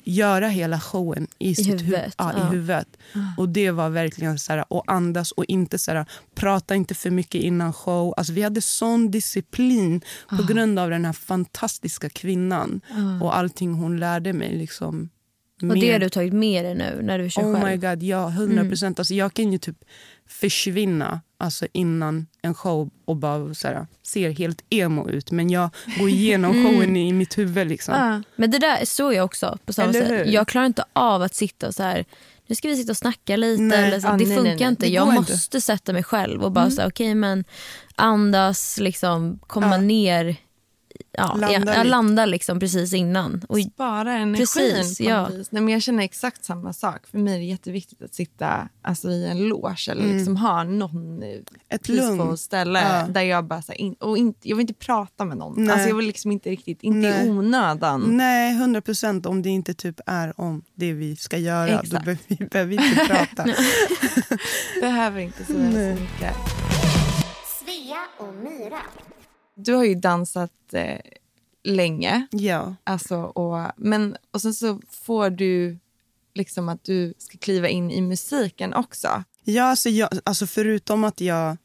[0.05, 2.47] Göra hela showen i, sitt hu- huvudet, ja, ja.
[2.47, 2.89] i huvudet.
[3.37, 7.11] Och det var verkligen så här, och andas och inte så här, prata inte för
[7.11, 8.15] mycket innan show.
[8.17, 12.81] Alltså, vi hade sån disciplin på grund av den här fantastiska kvinnan.
[13.23, 14.57] Och allting hon lärde mig.
[14.57, 15.09] Liksom,
[15.63, 17.81] Och det har du tagit med dig nu när du kör Oh my själv?
[17.81, 18.99] god, ja, 100 procent.
[18.99, 19.77] Alltså, jag kan ju typ
[20.29, 25.31] försvinna alltså, innan en show och bara så här, ser helt emo ut.
[25.31, 27.69] Men jag går igenom showen i mitt huvud.
[27.69, 28.23] Liksom.
[28.37, 30.29] Men det där såg jag också på samma sätt.
[30.33, 32.05] Jag klarar inte av att sitta och så här
[32.47, 33.63] nu ska vi sitta och snacka lite.
[33.63, 33.85] Nej.
[33.89, 34.09] Eller så.
[34.09, 34.69] Ah, det nej, funkar nej, nej.
[34.69, 34.87] inte.
[34.87, 35.61] Det Jag måste inte.
[35.61, 37.45] sätta mig själv och bara säga okej men
[37.97, 39.77] andas, liksom, komma Ja.
[39.77, 40.37] ner.
[41.15, 41.85] Ja, Landa jag, jag lite.
[41.85, 43.45] landar liksom precis innan.
[43.49, 45.29] Och, Spara energin Precis, på ja.
[45.29, 47.07] Nej, men jag känner exakt samma sak.
[47.07, 51.23] För mig är det jätteviktigt att sitta alltså, i en loge eller liksom ha någon
[51.23, 52.37] Ett peaceful lugn.
[52.39, 53.07] ställe Ja.
[53.13, 53.63] där jag bara...
[53.63, 55.55] Så här, in, och inte, jag vill inte prata med någon.
[55.65, 55.73] Nej.
[55.73, 57.27] Alltså, jag vill liksom inte riktigt, inte Nej.
[57.27, 58.01] i onödan.
[58.17, 59.27] Nej, 100 procent.
[59.27, 61.67] Om det inte typ är om det vi ska göra.
[61.67, 62.05] Då Exakt.
[62.05, 63.45] behöver vi behöver inte prata.
[64.81, 66.35] Behöver inte så mycket.
[67.65, 68.79] Svea och Myra.
[69.55, 70.99] Du har ju dansat eh,
[71.65, 72.27] länge.
[72.31, 72.75] ja.
[72.85, 75.79] Alltså, och, men, och sen så får du
[76.35, 79.25] liksom att du ska kliva in i musiken också.
[79.45, 81.57] Ja, alltså, jag, alltså förutom att jag...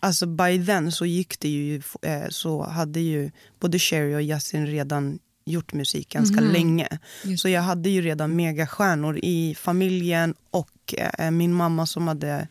[0.00, 1.82] Alltså by then så gick det ju...
[2.02, 6.88] Eh, så hade ju både Sherry och Yasin redan gjort musik ganska länge.
[7.38, 12.48] Så jag hade ju redan megastjärnor i familjen och eh, min mamma som hade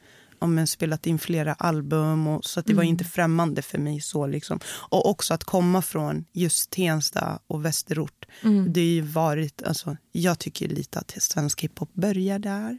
[0.47, 2.27] men, spelat in flera album.
[2.27, 4.01] Och, så att det var inte främmande för mig.
[4.01, 4.59] så liksom.
[4.67, 8.25] Och också att komma från just Tensta och Västerort.
[8.67, 12.77] Det har ju varit, alltså, jag tycker lite att svensk hiphop börjar där.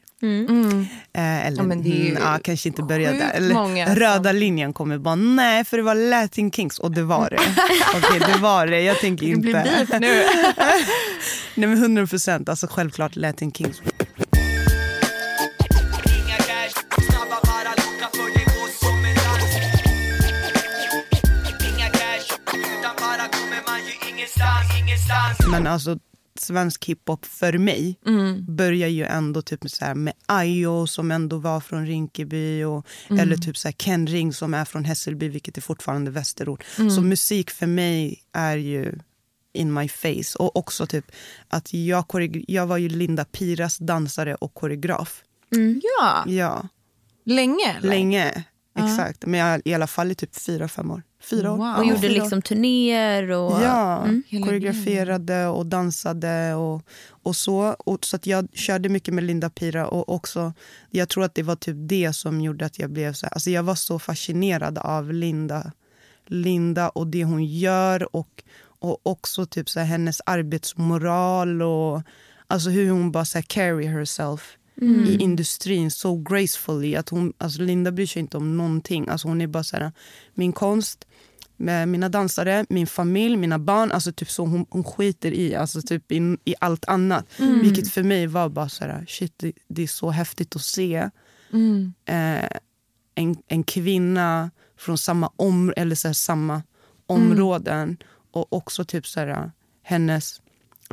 [1.13, 3.31] Eh, eller Ja, det ju mm, ja, kanske inte börja sjukt där.
[3.33, 7.03] Eller, många som- röda linjen kommer bara nej för det var Latin Kings och det
[7.03, 7.39] var det.
[7.97, 8.81] Okej det var det.
[8.83, 9.41] Jag tänker Det inte.
[9.41, 10.23] blir beef nu.
[11.55, 12.49] nej men 100 procent.
[12.49, 13.83] Alltså självklart Latin Kings.
[25.51, 25.99] Men alltså
[26.41, 27.99] svensk hiphop för mig
[28.49, 32.87] börjar ju ändå typ så här med Ayo som ändå var från Rinkeby och,
[33.21, 36.65] eller typ så här Ken Ring som är från Hässelby vilket är fortfarande västerort.
[36.95, 38.99] Så musik för mig är ju
[39.53, 40.39] in my face.
[40.39, 41.05] Och också typ
[41.49, 42.05] att jag,
[42.49, 45.23] jag var ju Linda Piras dansare och koreograf.
[45.99, 46.69] Ja, Ja,
[47.25, 47.89] länge eller?
[47.89, 48.45] länge.
[48.79, 49.27] Exakt.
[49.27, 51.03] Men jag, i alla fall i typ fyra, fem år.
[51.23, 51.57] Fyra år.
[51.57, 51.77] Wow.
[51.79, 52.15] och gjorde fyra år.
[52.15, 53.63] liksom turnéer och...
[53.63, 57.77] Ja, Hela koreograferade och dansade och, och så.
[57.79, 60.53] Och, så att jag körde mycket med Linda Pira och också,
[60.91, 63.51] jag tror att det var typ det som gjorde att jag blev så här, alltså
[63.51, 65.73] jag var så fascinerad av Linda,
[66.27, 68.43] Linda och det hon gör och,
[68.79, 72.03] och också typ så här, hennes arbetsmoral och
[72.47, 76.95] alltså hur hon bara så här, carry herself i industrin så gracefully.
[76.97, 79.09] Att hon, alltså Linda bryr sig inte om någonting.
[79.09, 79.93] Alltså hon är bara så här,
[80.35, 81.07] min konst,
[81.57, 83.93] med mina dansare, min familj, mina barn.
[83.93, 87.27] Alltså typ så hon, hon skiter i, alltså typ i, i allt annat.
[87.63, 91.11] Vilket för mig var bara så här, shit det, det är så häftigt att se.
[92.05, 92.49] Eh,
[93.15, 96.63] en, en kvinna från samma, om, eller så här, samma
[97.07, 97.97] områden
[98.33, 100.41] och också typ så här, hennes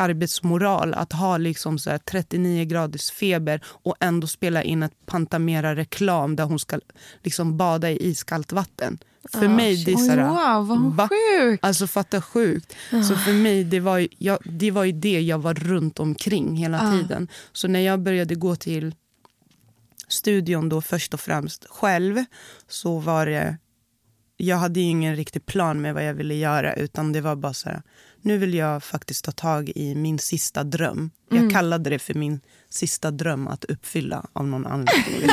[0.01, 0.93] arbetsmoral.
[0.93, 6.43] Att ha liksom så här 39 graders feber och ändå spela in ett Pantamera-reklam där
[6.43, 6.79] hon ska
[7.23, 8.99] liksom bada i iskallt vatten.
[9.33, 11.09] För mig det är så här, wow, vad va?
[11.09, 11.59] sjuk.
[11.63, 12.75] Alltså fatta sjukt.
[12.89, 16.55] Så för mig det var, ju, jag, det var ju det jag var runt omkring
[16.55, 17.27] hela tiden.
[17.51, 18.95] Så när jag började gå till
[20.07, 22.25] studion då först och främst själv
[22.67, 23.57] så var det
[24.41, 27.53] jag hade ju ingen riktig plan med vad jag ville göra utan det var bara
[27.53, 27.81] så här,
[28.21, 31.11] nu vill jag faktiskt ta tag i min sista dröm.
[31.31, 31.43] Mm.
[31.43, 35.21] Jag kallade det för min sista dröm att uppfylla av någon anledning.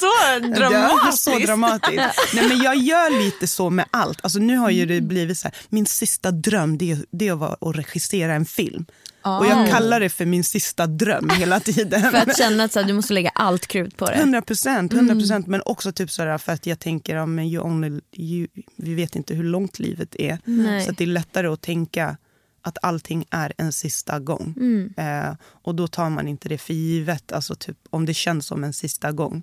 [0.00, 1.26] Så dramatiskt.
[1.26, 2.34] Ja, så dramatiskt.
[2.34, 4.18] Nej, men jag gör lite så med allt.
[4.22, 7.76] Alltså, nu har ju det blivit så här, min sista dröm det det vara, att
[7.76, 8.86] regissera en film.
[9.22, 12.10] Och jag kallar det för min sista dröm hela tiden.
[12.10, 14.14] För att känna att så här, du måste lägga allt krut på det.
[14.14, 15.46] 100 procent, 100 procent.
[15.46, 19.16] Men också typ sådär för att jag tänker, ja, men you only, you, vi vet
[19.16, 20.38] inte hur långt livet är.
[20.44, 20.84] Nej.
[20.84, 22.16] Så att det är lättare att tänka
[22.62, 24.54] att allting är en sista gång.
[24.96, 28.64] Eh, och då tar man inte det för givet, alltså typ, om det känns som
[28.64, 29.42] en sista gång.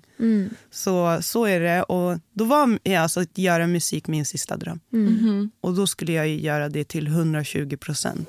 [0.70, 1.82] Så, så är det.
[1.82, 4.80] Och då var ja, alltså, att göra musik min sista dröm.
[5.60, 8.28] Och då skulle jag ju göra det till 120 procent.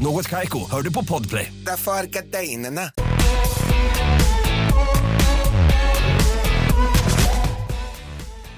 [0.00, 1.52] Något Kaiko, hör du på Podplay.
[1.66, 2.90] Därför är gardinerna.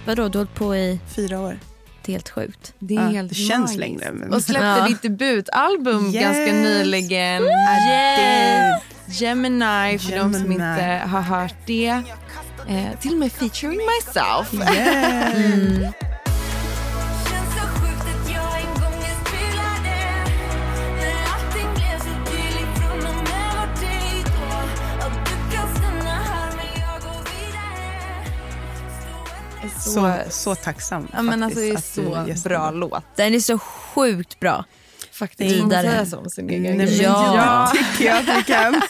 [0.07, 1.01] Vadå, du har hållit på i...
[1.17, 1.59] Fyra år.
[2.05, 2.73] Det är helt sjukt.
[2.79, 3.79] Det är Ja, helt det känns magiskt.
[3.79, 4.87] längre, men- Och släppte Ja.
[4.89, 6.23] ditt debutalbum Yes.
[6.23, 7.43] ganska nyligen.
[7.43, 8.81] Yeah.
[9.09, 10.55] Gemini, för de som Gemini.
[10.55, 12.03] inte har hört det.
[12.69, 14.71] Eh, till och med featuring myself.
[14.77, 15.33] Yeah.
[15.91, 16.10] Så,
[29.81, 31.09] Så, så tacksam.
[31.13, 33.05] ja, men alltså, det är så bra låt.
[33.17, 34.65] Den är så sjukt bra.
[35.13, 35.55] Faktiskt.
[35.57, 36.07] Vidare.
[36.17, 37.35] om sin egen Nej, men Ja.
[37.37, 37.73] ja.
[37.79, 38.83] tycker jag att vi kan.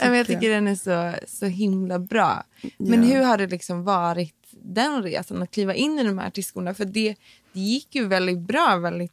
[0.00, 2.44] Ja, jag tycker den är så, så himla bra.
[2.78, 3.14] Men Ja.
[3.16, 6.74] hur har det liksom varit den resan att kliva in i de här artistskolorna?
[6.74, 7.14] För det,
[7.52, 9.12] det gick ju väldigt bra, väldigt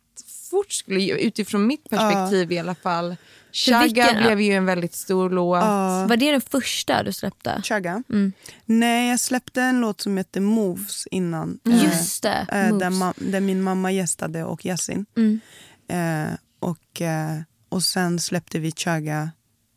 [0.50, 3.16] fort skulle utifrån mitt perspektiv i alla fall.
[3.52, 5.64] Chaga vilken- blev ju en väldigt stor låt.
[6.10, 7.62] Var det den första du släppte?
[7.64, 8.04] Chaga?
[8.10, 8.34] Mm.
[8.66, 11.60] Nej, jag släppte en låt som heter Moves innan.
[11.68, 12.94] Eh, Just det, eh, där, Moves.
[13.18, 15.06] ma- där min mamma gästade och Yasin.
[15.18, 15.40] Mm.
[15.88, 17.38] Eh, och, eh,
[17.70, 19.32] och sen släppte vi Chaga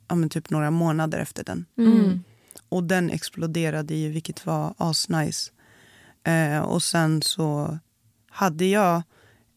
[0.08, 1.66] ja, men typ några månader efter den.
[1.78, 2.24] Mm.
[2.68, 5.50] Och den exploderade ju, vilket var asnice.
[6.26, 7.78] Eh, och sen så
[8.30, 9.02] hade jag...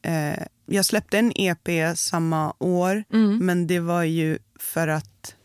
[0.01, 3.03] Eh, jag släppte en EP samma år,
[3.39, 5.35] men det var ju för att...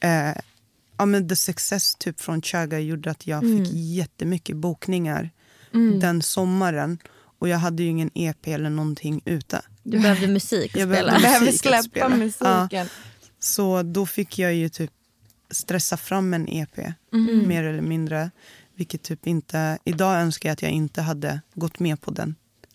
[0.00, 0.36] Eh,
[0.98, 5.30] ja, men the success typ från Chaga gjorde att jag fick jättemycket bokningar
[6.00, 6.98] den sommaren.
[7.38, 9.62] Och jag hade ju ingen EP eller någonting ute.
[9.82, 11.18] Du behövde musik att Jag spela.
[11.18, 12.86] behövde att släppa musiken.
[13.38, 14.90] Så då fick jag ju typ
[15.50, 16.78] stressa fram en EP,
[17.12, 17.48] Mm.
[17.48, 18.30] mer eller mindre.
[18.74, 19.78] Vilket typ inte...
[19.84, 22.34] Idag önskar jag att jag inte hade gått med på den.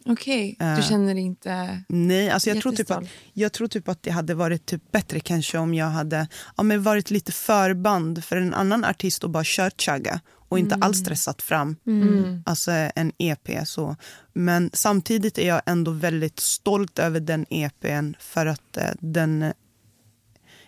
[0.10, 0.76] Okej, Eh.
[0.76, 1.84] du känner dig inte...
[1.90, 5.20] Nej, alltså jag tror, typ att, jag tror typ att det hade varit typ bättre
[5.20, 9.44] kanske om jag hade ja, men varit lite förband för en annan artist och bara
[9.46, 10.20] kört chaga
[10.50, 11.76] och inte alls stressat fram
[12.46, 13.68] alltså en EP.
[13.68, 13.96] Så.
[14.34, 19.42] Men samtidigt är jag ändå väldigt stolt över den EPn för att eh, den...
[19.42, 19.52] eh,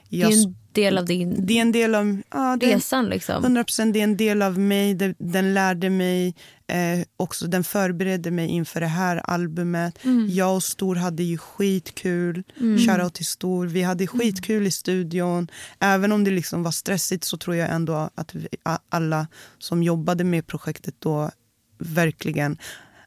[0.10, 2.22] Det är Jag, en del av din det är en del av...
[2.32, 3.06] Ja, det, resan.
[3.06, 3.44] Liksom.
[3.44, 4.94] 100 procent, det är en del av mig.
[4.94, 6.36] Det, den lärde mig,
[6.68, 10.00] eh, också, den förberedde mig inför det här albumet.
[10.30, 12.44] Jag och Stor hade ju skitkul.
[12.60, 12.78] Mm.
[12.78, 13.68] Shoutout till Stor.
[13.68, 15.48] Vi hade skitkul i studion.
[15.80, 18.48] Även om det liksom var stressigt så tror jag ändå att vi,
[18.90, 19.28] alla
[19.60, 21.32] som jobbade med projektet då
[21.80, 22.58] verkligen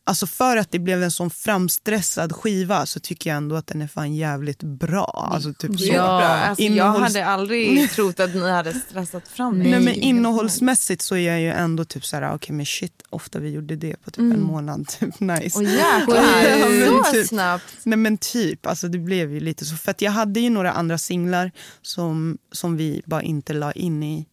[0.06, 3.82] Alltså för att det blev en sån framstressad skiva så tycker jag ändå att den
[3.82, 5.30] är fan jävligt bra.
[5.34, 5.86] Alltså typ så.
[5.94, 9.70] Ja, alltså, jag Innehålls- hade aldrig trott att ni hade stressat fram det.
[9.70, 13.38] Nej, men innehållsmässigt så är jag ju ändå typ så här, okej men shit, ofta
[13.38, 14.88] vi gjorde det på typ en månad.
[15.00, 15.58] Typ nice.
[15.58, 17.26] Åh jäklar, så typ.
[17.28, 17.64] snabbt.
[17.82, 19.76] Nej men typ, alltså det blev ju lite så.
[19.76, 21.50] För att jag hade ju några andra singlar
[21.82, 24.26] som, som vi bara inte la in i.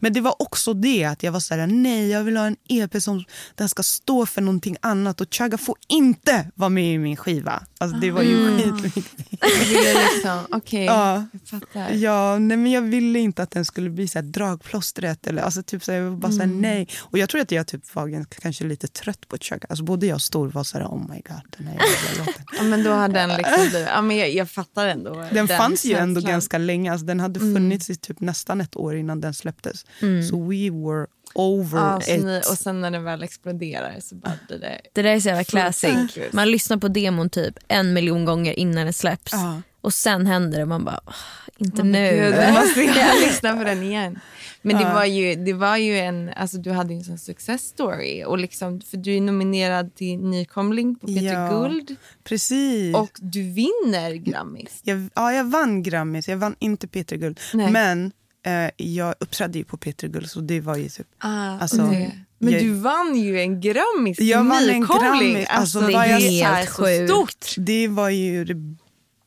[0.00, 2.56] Men det var också det att jag var så här, nej jag vill ha en
[2.68, 6.98] EP som den ska stå för någonting annat och Chaga får inte vara med i
[6.98, 7.62] min skiva.
[7.78, 9.14] Alltså det var ju skitviktigt.
[9.40, 11.26] Jag ville liksom, okej, Ja.
[11.32, 11.90] jag fattar.
[11.92, 15.26] Ja, nej, men jag ville inte att den skulle bli så här dragplåstret.
[15.26, 16.88] Eller, alltså, typ, så här, jag var bara så här, nej.
[16.98, 19.66] Och jag tror att jag typ var kanske lite trött på Chaga.
[19.68, 22.44] Alltså, både jag och Stor var så här, oh my god, den här jävla låten.
[22.58, 25.24] Ja, men då hade den liksom blivit, ja, men jag, jag fattar ändå.
[25.32, 26.92] Den fanns ju ändå ganska länge.
[26.92, 29.57] Alltså, den hade funnits i typ nästan ett år innan den släpptes.
[29.62, 29.84] Släpptes.
[30.30, 32.24] Så we were over så it.
[32.24, 34.80] ni, och sen när den väl exploderar så bara blir det...
[34.92, 36.18] Det där är så jävla classic.
[36.32, 39.32] Man lyssnar på demon typ en miljon gånger innan den släpps.
[39.32, 39.62] Ja.
[39.80, 41.12] Och sen händer det och man bara, "Åh,
[41.58, 42.10] inte Men nu.
[42.10, 44.18] Gud, måste jag lyssna på den igen.
[44.62, 47.62] Men det var ju, det var ju en, alltså du hade ju en sån success
[47.62, 48.24] story.
[48.24, 51.50] Och liksom, för du är nominerad till nykomling på Peter Ja.
[51.50, 51.96] Guld.
[52.24, 52.96] Precis.
[52.96, 54.80] Och du vinner Grammis.
[54.82, 57.40] Jag, ja, jag vann Grammis, jag vann inte Peter Guld.
[57.54, 57.70] Nej.
[57.72, 58.12] Men
[58.46, 61.06] eh, jag uppträdde ju på Peter Guld så det var ju typ...
[61.18, 62.24] Ah, Alltså, okej.
[62.38, 64.80] Men jag- du vann ju en Grammis Jag vann en.
[64.86, 65.46] Grammis.
[65.48, 67.10] Alltså, Alltså, det är jag- helt sjukt.
[67.10, 67.54] stort.
[67.66, 68.56] Det var ju det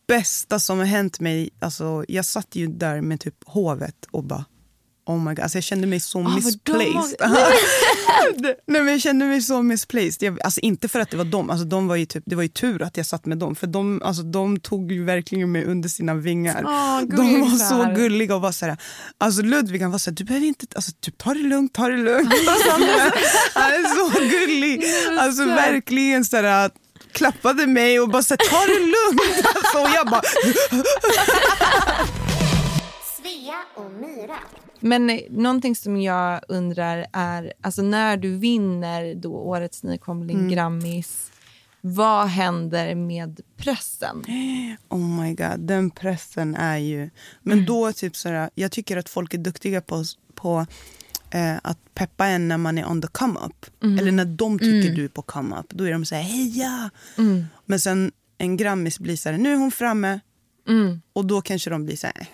[0.07, 1.49] bästa som har hänt mig.
[1.59, 4.45] Alltså, jag satt ju där med typ hovet och bara...
[5.05, 5.39] Oh my God.
[5.39, 7.15] Alltså, jag kände mig så Ah, misplaced.
[8.37, 10.15] Nej, men jag kände mig så misplaced.
[10.23, 11.49] Jag, alltså, inte för att det var dem.
[11.49, 13.55] Alltså, de var ju typ, det var ju tur att jag satt med dem.
[13.55, 16.61] För de, alltså, de tog ju verkligen mig under sina vingar.
[16.65, 18.77] Åh, de var så gulliga och var så här,
[19.17, 21.87] alltså Ludvig han var så här, du behöver inte, alltså, typ, ta det lugnt, ta
[21.87, 22.33] det lugnt.
[22.71, 23.13] Han, är-
[23.53, 24.83] han är så gullig.
[25.19, 26.71] Alltså verkligen så här,
[27.11, 29.45] klappade mig och bara så här, ta det lugnt.
[29.55, 30.21] Alltså, och jag bara,
[33.17, 34.37] Svea och Myra.
[34.81, 40.49] Men eh, någonting som jag undrar är, alltså när du vinner då årets nykomling Mm.
[40.51, 41.31] Grammis,
[41.81, 44.23] vad händer med pressen?
[44.89, 47.09] oh my god, den pressen är ju...
[47.41, 50.03] Men då typ så här, jag tycker att folk är duktiga på,
[50.35, 50.65] på
[51.31, 53.65] eh, att peppa en när man är on the come up.
[53.99, 55.65] Eller när de tycker du är på come up.
[55.69, 56.89] Då är de så här, heja!
[57.65, 60.19] Men sen en Grammis blir så här, nu är hon framme.
[61.13, 62.27] Och då kanske de blir så här,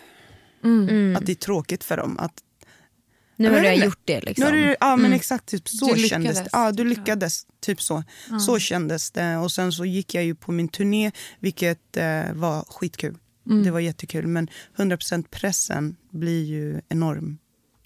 [1.18, 2.20] att det är tråkigt för dem.
[2.20, 2.34] Att,
[3.36, 4.52] Nu har du gjort det liksom.
[4.52, 6.50] Nu ja men exakt, typ så Du kändes det.
[6.52, 7.48] Ja, du lyckades.
[7.60, 8.04] Typ så.
[8.46, 9.38] Så kändes det.
[9.38, 13.18] Och sen så gick jag ju på min turné, vilket eh, var skitkul.
[13.64, 14.28] Det var jättekul.
[14.28, 17.38] Men 100% pressen blir ju enorm.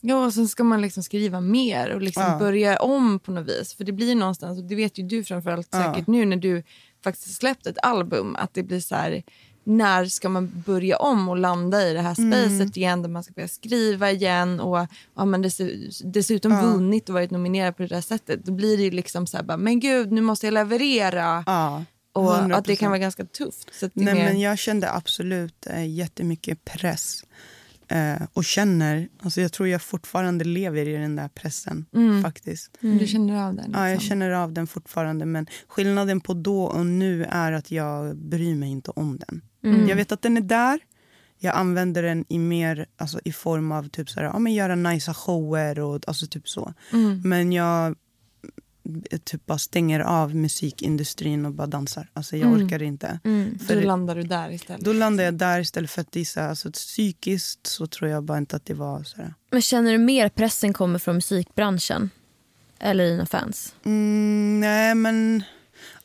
[0.03, 2.37] Ja, och sen ska man liksom skriva mer och liksom Ja.
[2.39, 3.73] börja om på något vis.
[3.73, 5.93] För det blir någonstans, och det vet ju du framförallt Ja.
[5.93, 6.63] säkert nu när du
[7.03, 9.23] faktiskt släppt ett album, att det blir så här,
[9.63, 12.59] när ska man börja om och landa i det här Mm.
[12.59, 15.57] spacet igen där man ska börja skriva igen och ja, men dess,
[16.03, 16.61] dessutom Ja.
[16.61, 18.45] vunnit och varit nominerad på det där sättet.
[18.45, 21.43] Då blir det ju liksom så här, bara, men gud, nu måste jag leverera.
[21.45, 22.75] Ja, och att det 100%.
[22.79, 23.67] kan vara ganska tufft.
[23.93, 27.23] Nej, mer- men jag kände absolut eh, jättemycket press.
[27.91, 31.85] Eh, och känner, alltså jag tror jag fortfarande lever i den där pressen.
[32.23, 32.77] faktiskt.
[32.79, 33.65] Du känner av den?
[33.65, 33.83] Liksom.
[33.83, 35.25] Ja, jag känner av den fortfarande.
[35.25, 39.41] Men skillnaden på då och nu är att jag bryr mig inte om den.
[39.89, 40.79] Jag vet att den är där.
[41.39, 44.75] Jag använder den i mer alltså, i form av typ så här, ja, men göra
[44.75, 46.73] nice shower och alltså, typ så.
[47.23, 47.95] Men jag
[49.23, 52.09] typ bara stänger av musikindustrin och bara dansar.
[52.13, 53.19] Alltså, jag orkar inte.
[53.67, 54.85] Då landar du där istället.
[54.85, 58.09] Då landar jag där istället för att det är så här, alltså, psykiskt så tror
[58.09, 59.33] jag bara inte att det var så här.
[59.51, 62.09] Men känner du mer pressen kommer från musikbranschen?
[62.79, 63.75] Eller dina fans?
[63.85, 65.43] Mm, nej, men,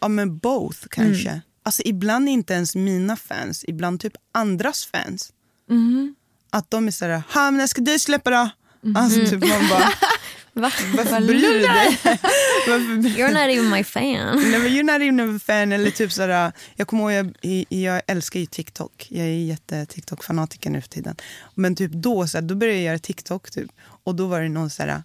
[0.00, 1.40] ja, men both kanske.
[1.62, 5.32] Alltså, ibland inte ens mina fans, ibland typ andras fans.
[6.50, 8.50] Att de är så här, ha men när ska du släppa då?
[8.94, 9.88] Alltså typ man bara,
[10.56, 10.72] Va?
[10.96, 11.98] varför bryr du dig?
[13.16, 14.50] You're not even my fan.
[14.50, 15.72] Nej, men you're not even a fan.
[15.72, 19.06] Eller typ sådär, jag kommer ihåg, jag, jag älskar ju TikTok.
[19.10, 21.16] Jag är jätte TikTok-fanatiker nu för tiden.
[21.54, 23.50] Men typ då, såhär, då började jag göra TikTok.
[23.50, 23.70] Typ.
[24.04, 25.02] Och då var det någon såhär,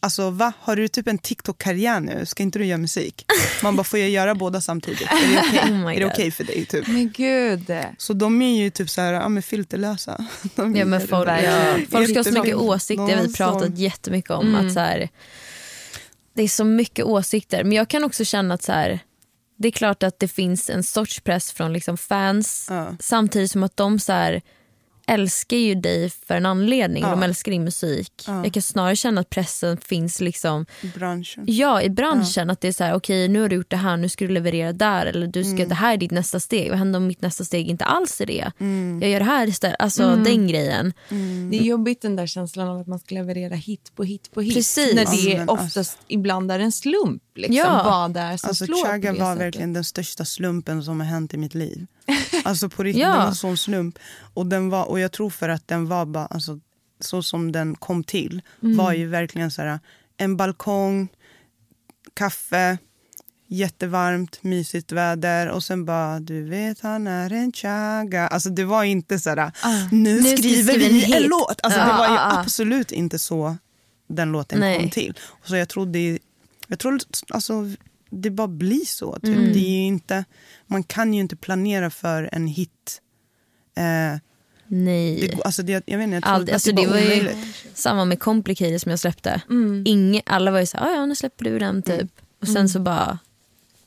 [0.00, 0.52] alltså va?
[0.60, 2.26] Har du typ en TikTok-karriär nu?
[2.26, 3.26] Ska inte du göra musik?
[3.62, 5.00] Man bara, får jag göra båda samtidigt?
[5.00, 6.12] Är det okej Oh Är det God.
[6.12, 6.64] okej för dig?
[6.66, 6.86] Typ?
[6.88, 7.72] Men gud.
[7.98, 10.24] Så de är ju typ såhär, ja, men filterlösa.
[10.54, 13.06] De Ja, men folk, ja, folk ska ha så mycket åsikter.
[13.06, 15.08] Vi har pratat sån- jättemycket om att så här,
[16.34, 17.64] det är så mycket åsikter.
[17.64, 18.98] Men jag kan också känna att så här,
[19.58, 22.96] det är klart att det finns en sorts press från liksom fans Ja.
[23.00, 24.42] samtidigt som att de så här,
[25.10, 27.02] älskar ju dig för en anledning.
[27.02, 27.10] Ja.
[27.10, 28.12] De älskar din musik.
[28.26, 28.44] Ja.
[28.44, 31.44] Jag kan snarare känna att pressen finns liksom i branschen.
[31.46, 32.50] Ja, i branschen.
[32.50, 34.30] Att det är så här, okej nu har du gjort det här, nu ska du
[34.32, 35.06] leverera där.
[35.06, 36.70] Eller du ska, det här är ditt nästa steg.
[36.70, 38.50] Vad händer om mitt nästa steg inte alls är det?
[39.00, 39.76] Jag gör det här istället.
[39.78, 40.92] Alltså den grejen.
[41.50, 44.40] Det är jobbigt den där känslan av att man ska leverera hit på hit på
[44.40, 44.54] hit.
[44.54, 44.94] Precis.
[44.94, 47.22] När det Ja, är men oftast alltså- ibland är en slump.
[47.40, 47.82] Liksom, Ja.
[47.84, 49.46] Vad det är som Alltså slår Chaga på det var sättet.
[49.46, 51.86] verkligen den största slumpen som har hänt i mitt liv.
[52.44, 53.10] Alltså på riktigt, Ja.
[53.10, 53.98] det var en sån slump.
[54.34, 56.60] Och, den var, och jag tror för att den var bara, alltså,
[57.00, 59.80] så som den kom till, var ju verkligen så här,
[60.16, 61.08] en balkong,
[62.14, 62.78] kaffe,
[63.46, 68.26] jättevarmt, mysigt väder och sen bara, du vet han är en Chaga.
[68.28, 69.52] Alltså det var inte så här,
[69.90, 71.30] nu, Nu vi skriver en vi en hit.
[71.30, 71.60] låt.
[71.62, 71.86] Alltså Ja.
[71.86, 72.40] det var ju Ja, ja.
[72.40, 73.56] absolut inte så
[74.08, 74.80] den låten Nej.
[74.80, 75.18] kom till.
[75.44, 76.18] Så jag tror det,
[76.70, 77.52] jag tror alltså
[78.10, 79.14] det bara blir så.
[79.14, 79.24] Typ.
[79.36, 79.52] Mm.
[79.52, 80.24] Det är ju inte,
[80.66, 83.00] man kan ju inte planera för en hit.
[83.76, 84.18] Eh,
[84.72, 85.20] Nej.
[85.36, 87.20] Det, alltså det, jag vet inte, jag tror att Alltså, det, det var bara ju
[87.20, 87.56] omöjligt.
[87.74, 89.42] samma med Complicated som jag släppte.
[89.50, 89.82] Mm.
[89.86, 92.10] Ingen, alla var ju så här, "Ah, ja nu släpper du den typ.
[92.40, 93.18] Och sen så bara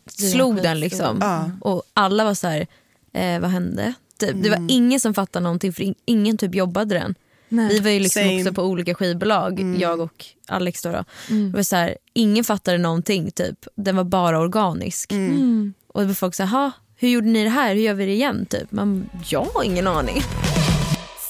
[0.10, 1.18] slog den liksom.
[1.22, 1.52] Ja.
[1.62, 2.68] Och alla var så här,
[3.14, 3.94] eh, vad hände?
[4.18, 4.44] Typ.
[4.44, 7.16] Det var ingen som fattade någonting för in- ingen typ jobbade den.
[7.54, 7.70] Nej.
[7.70, 8.39] Vi var ju liksom Same.
[8.41, 10.82] också på olika skivbolag, jag och Alex.
[10.82, 11.04] Då, då.
[11.30, 13.68] Det var så här, ingen fattade någonting, typ.
[13.76, 15.12] den var bara organisk.
[15.12, 15.74] Mm.
[15.88, 17.76] Och det var folk så här, "Ha, hur gjorde ni det här?
[17.76, 18.45] Hur gör vi det igen?
[18.45, 18.72] Typ.
[18.72, 20.22] Man, jag har ingen aning.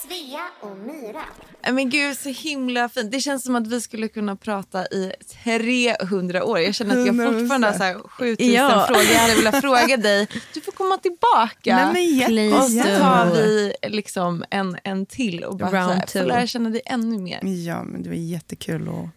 [0.03, 1.23] Svea och Myra.
[1.71, 3.11] Men gud, så himla fint.
[3.11, 5.11] Det känns som att vi skulle kunna prata i
[5.43, 6.59] 300 år.
[6.59, 7.39] Jag känner att jag 100%.
[7.39, 8.85] fortfarande har så här 7000 Ja.
[8.87, 10.27] frågor jag hade velat fråga dig.
[10.53, 11.91] Du får komma tillbaka.
[11.93, 16.07] Nej, men och så tar vi liksom en, en till och bara så Round här,
[16.07, 17.39] får lära känna dig ännu mer.
[17.43, 19.09] Ja, men det var jättekul att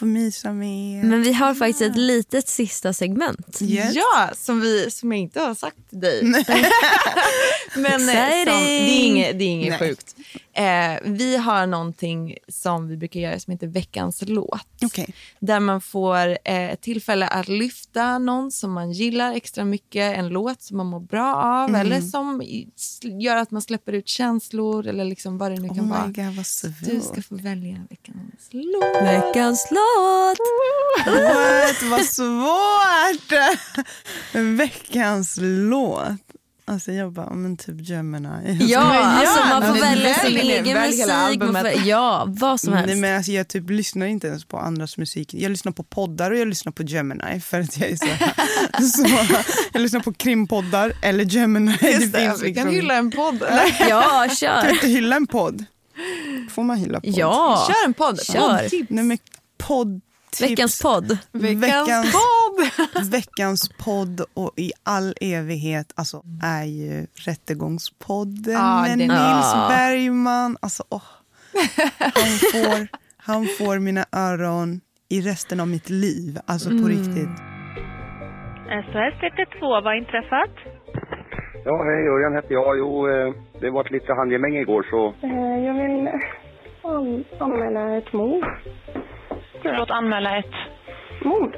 [0.00, 1.04] få mysa med er.
[1.04, 3.62] Men vi har faktiskt ett litet sista segment.
[3.62, 3.94] Yes.
[3.94, 6.22] Ja, som, vi, som jag inte har sagt till dig.
[7.74, 10.16] Men eh, som, det är inget, det är inget sjukt.
[10.52, 14.66] Eh, vi har någonting som vi brukar göra som heter veckans låt.
[14.82, 15.14] Okej.
[15.38, 20.62] Där man får eh, tillfälle att lyfta någon som man gillar extra mycket, en låt
[20.62, 22.42] som man mår bra av eller som
[23.20, 26.06] gör att man släpper ut känslor eller liksom vad det nu Oh kan vara.
[26.06, 26.44] god.
[26.84, 29.02] Du ska få välja veckans låt.
[29.02, 29.89] Veckans låt!
[31.06, 31.82] What?
[31.90, 33.32] Vad svårt!
[34.32, 36.08] Veckans låt.
[36.64, 38.58] Alltså jag bara, men typ Gemini.
[38.60, 41.04] Ja, alltså man får men välja sin egen hela musik.
[41.04, 41.86] Får, albumet.
[41.86, 42.86] ja, vad som helst.
[42.86, 45.34] Nej, men alltså, jag typ lyssnar inte ens på andras musik.
[45.34, 47.40] Jag lyssnar på poddar och jag lyssnar på Gemini.
[47.40, 48.06] För att jag är så,
[49.02, 49.08] så
[49.72, 51.70] Jag lyssnar på krimpoddar eller Gemini.
[51.82, 53.42] Just det, finns vi kan liksom- hylla en podd.
[53.42, 53.76] eller?
[53.88, 54.64] Ja, Kan kör.
[54.64, 55.64] jag inte hylla en podd?
[56.50, 57.10] Får man hylla podd?
[57.16, 58.22] Ja, Kör en podd.
[58.24, 58.58] Kör.
[58.58, 58.90] Poddtips.
[58.90, 59.18] Nej men
[59.68, 60.40] poddtips.
[60.42, 61.18] veckans podd.
[61.32, 63.10] Veckans, Veckans- podd.
[63.10, 69.52] Veckans podd och i all evighet alltså, är ju Rättegångspodden Ja, med Nils.
[69.68, 70.56] Bergman.
[70.62, 71.02] Alltså, åh.
[71.98, 76.38] Han, får, han får mina öron i resten av mitt liv.
[76.46, 77.30] Alltså på riktigt.
[78.86, 80.54] SOS 112, vad har inträffat?
[81.64, 82.78] Ja, hej, Örjan heter jag.
[82.78, 85.14] Jo, eh, det var ett lite handgemäng igår så...
[85.26, 86.08] Eh, Jag vill
[86.82, 88.44] an- anmäla ett mord.
[89.62, 90.54] Förlåt, anmäla ett
[91.24, 91.56] mord?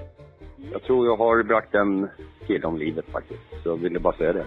[0.73, 2.09] Jag tror jag har bragt en
[2.47, 3.41] kille om livet faktiskt.
[3.63, 4.47] Så jag ville bara säga det.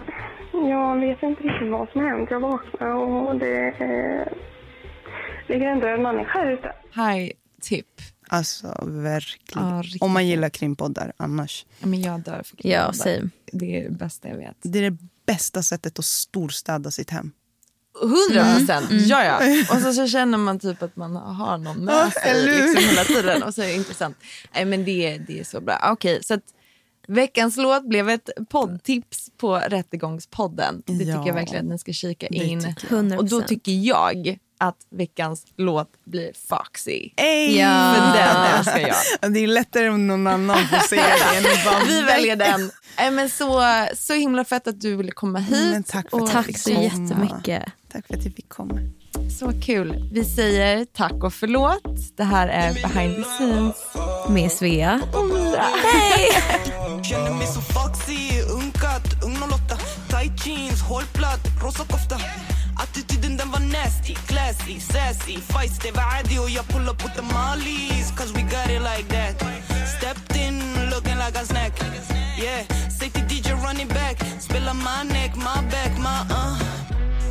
[0.52, 2.30] Jag vet inte riktigt vad som hänt.
[2.30, 4.32] Jag vaknade och det eh,
[5.48, 6.72] ligger en död människa här ute.
[6.94, 7.30] High
[7.62, 7.86] tip.
[8.28, 9.68] Alltså verkligen.
[9.68, 9.82] Ja.
[10.00, 11.66] Om man gillar krimpoddar annars.
[11.80, 12.92] Ja, Men jag dör för Ja, krimpoddar.
[12.92, 13.30] same.
[13.52, 14.56] Det är det bästa jag vet.
[14.62, 14.96] Det är det
[15.26, 17.30] bästa sättet att storstäda sitt hem.
[18.00, 18.86] Hundra procent.
[18.90, 19.40] Ja, ja.
[19.76, 23.42] Och så, så känner man typ att man har någon med sig liksom, hela tiden.
[23.42, 24.16] Och så är det intressant.
[24.54, 25.88] Nej, men det, är- det är så bra.
[25.92, 26.42] Okej, så att
[27.08, 30.82] veckans låt blev ett poddtips på Rättegångspodden.
[30.86, 32.60] Det tycker Ja, jag verkligen att ni ska kika in.
[32.60, 33.04] tycker jag.
[33.04, 33.16] 100%.
[33.16, 37.10] Och då tycker jag att veckans låt blir Foxy.
[37.16, 37.58] Ey!
[37.58, 37.94] Ja.
[37.96, 38.78] För den älskar
[39.22, 39.32] jag.
[39.32, 41.36] Det är lättare om någon annan får se det.
[41.36, 42.70] än att bara- Vi väljer den.
[42.98, 43.62] Nej, men så,
[43.94, 45.70] så himla fett att du ville komma hit.
[45.72, 46.82] Men tack för att Och Tack så komma.
[46.82, 47.62] jättemycket.
[47.92, 48.74] Tack för att jag fick komma.
[49.40, 50.10] Så kul.
[50.12, 51.82] Vi säger tack och förlåt.
[52.16, 53.74] Det här är behind the scenes.
[54.28, 55.00] Med Svea.
[55.84, 56.28] Hej!
[57.04, 59.76] Känner mig så foxy, unkat, ung 08
[60.08, 62.16] Tight jeans, hålplatt, rosa kofta
[62.77, 67.21] Attityden den var nasty, classy, sassy Feisty var عادي och jag pull up with the
[67.21, 69.35] mollies Cause we got it like that
[69.97, 70.55] Stepped in
[70.89, 71.73] looking like a snack
[72.37, 72.65] Yeah,
[72.99, 76.71] säg till DJ run it back Spela my neck, my back, my uh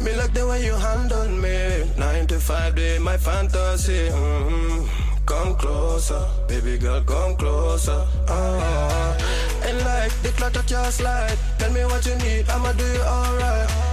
[0.03, 1.84] Me like the way you handle me.
[1.98, 4.09] Nine to five, day my fantasy.
[4.09, 4.86] hmm
[5.26, 8.07] Come closer, baby girl, come closer.
[8.26, 9.14] Ah,
[9.66, 11.38] and like the clock at your slide.
[11.59, 13.84] Tell me what you need, I'ma do you alright.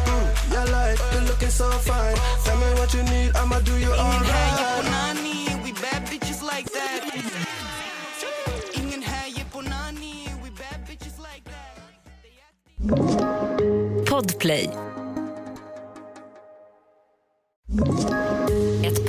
[0.52, 2.16] Mm, you like, you're looking so fine.
[2.44, 4.84] Tell me what you need, I'ma do you alright.
[4.84, 7.00] nani, we bad bitches like that
[8.74, 11.78] Ingen ger på nani, we bad bitches like that
[14.06, 14.68] Podplay.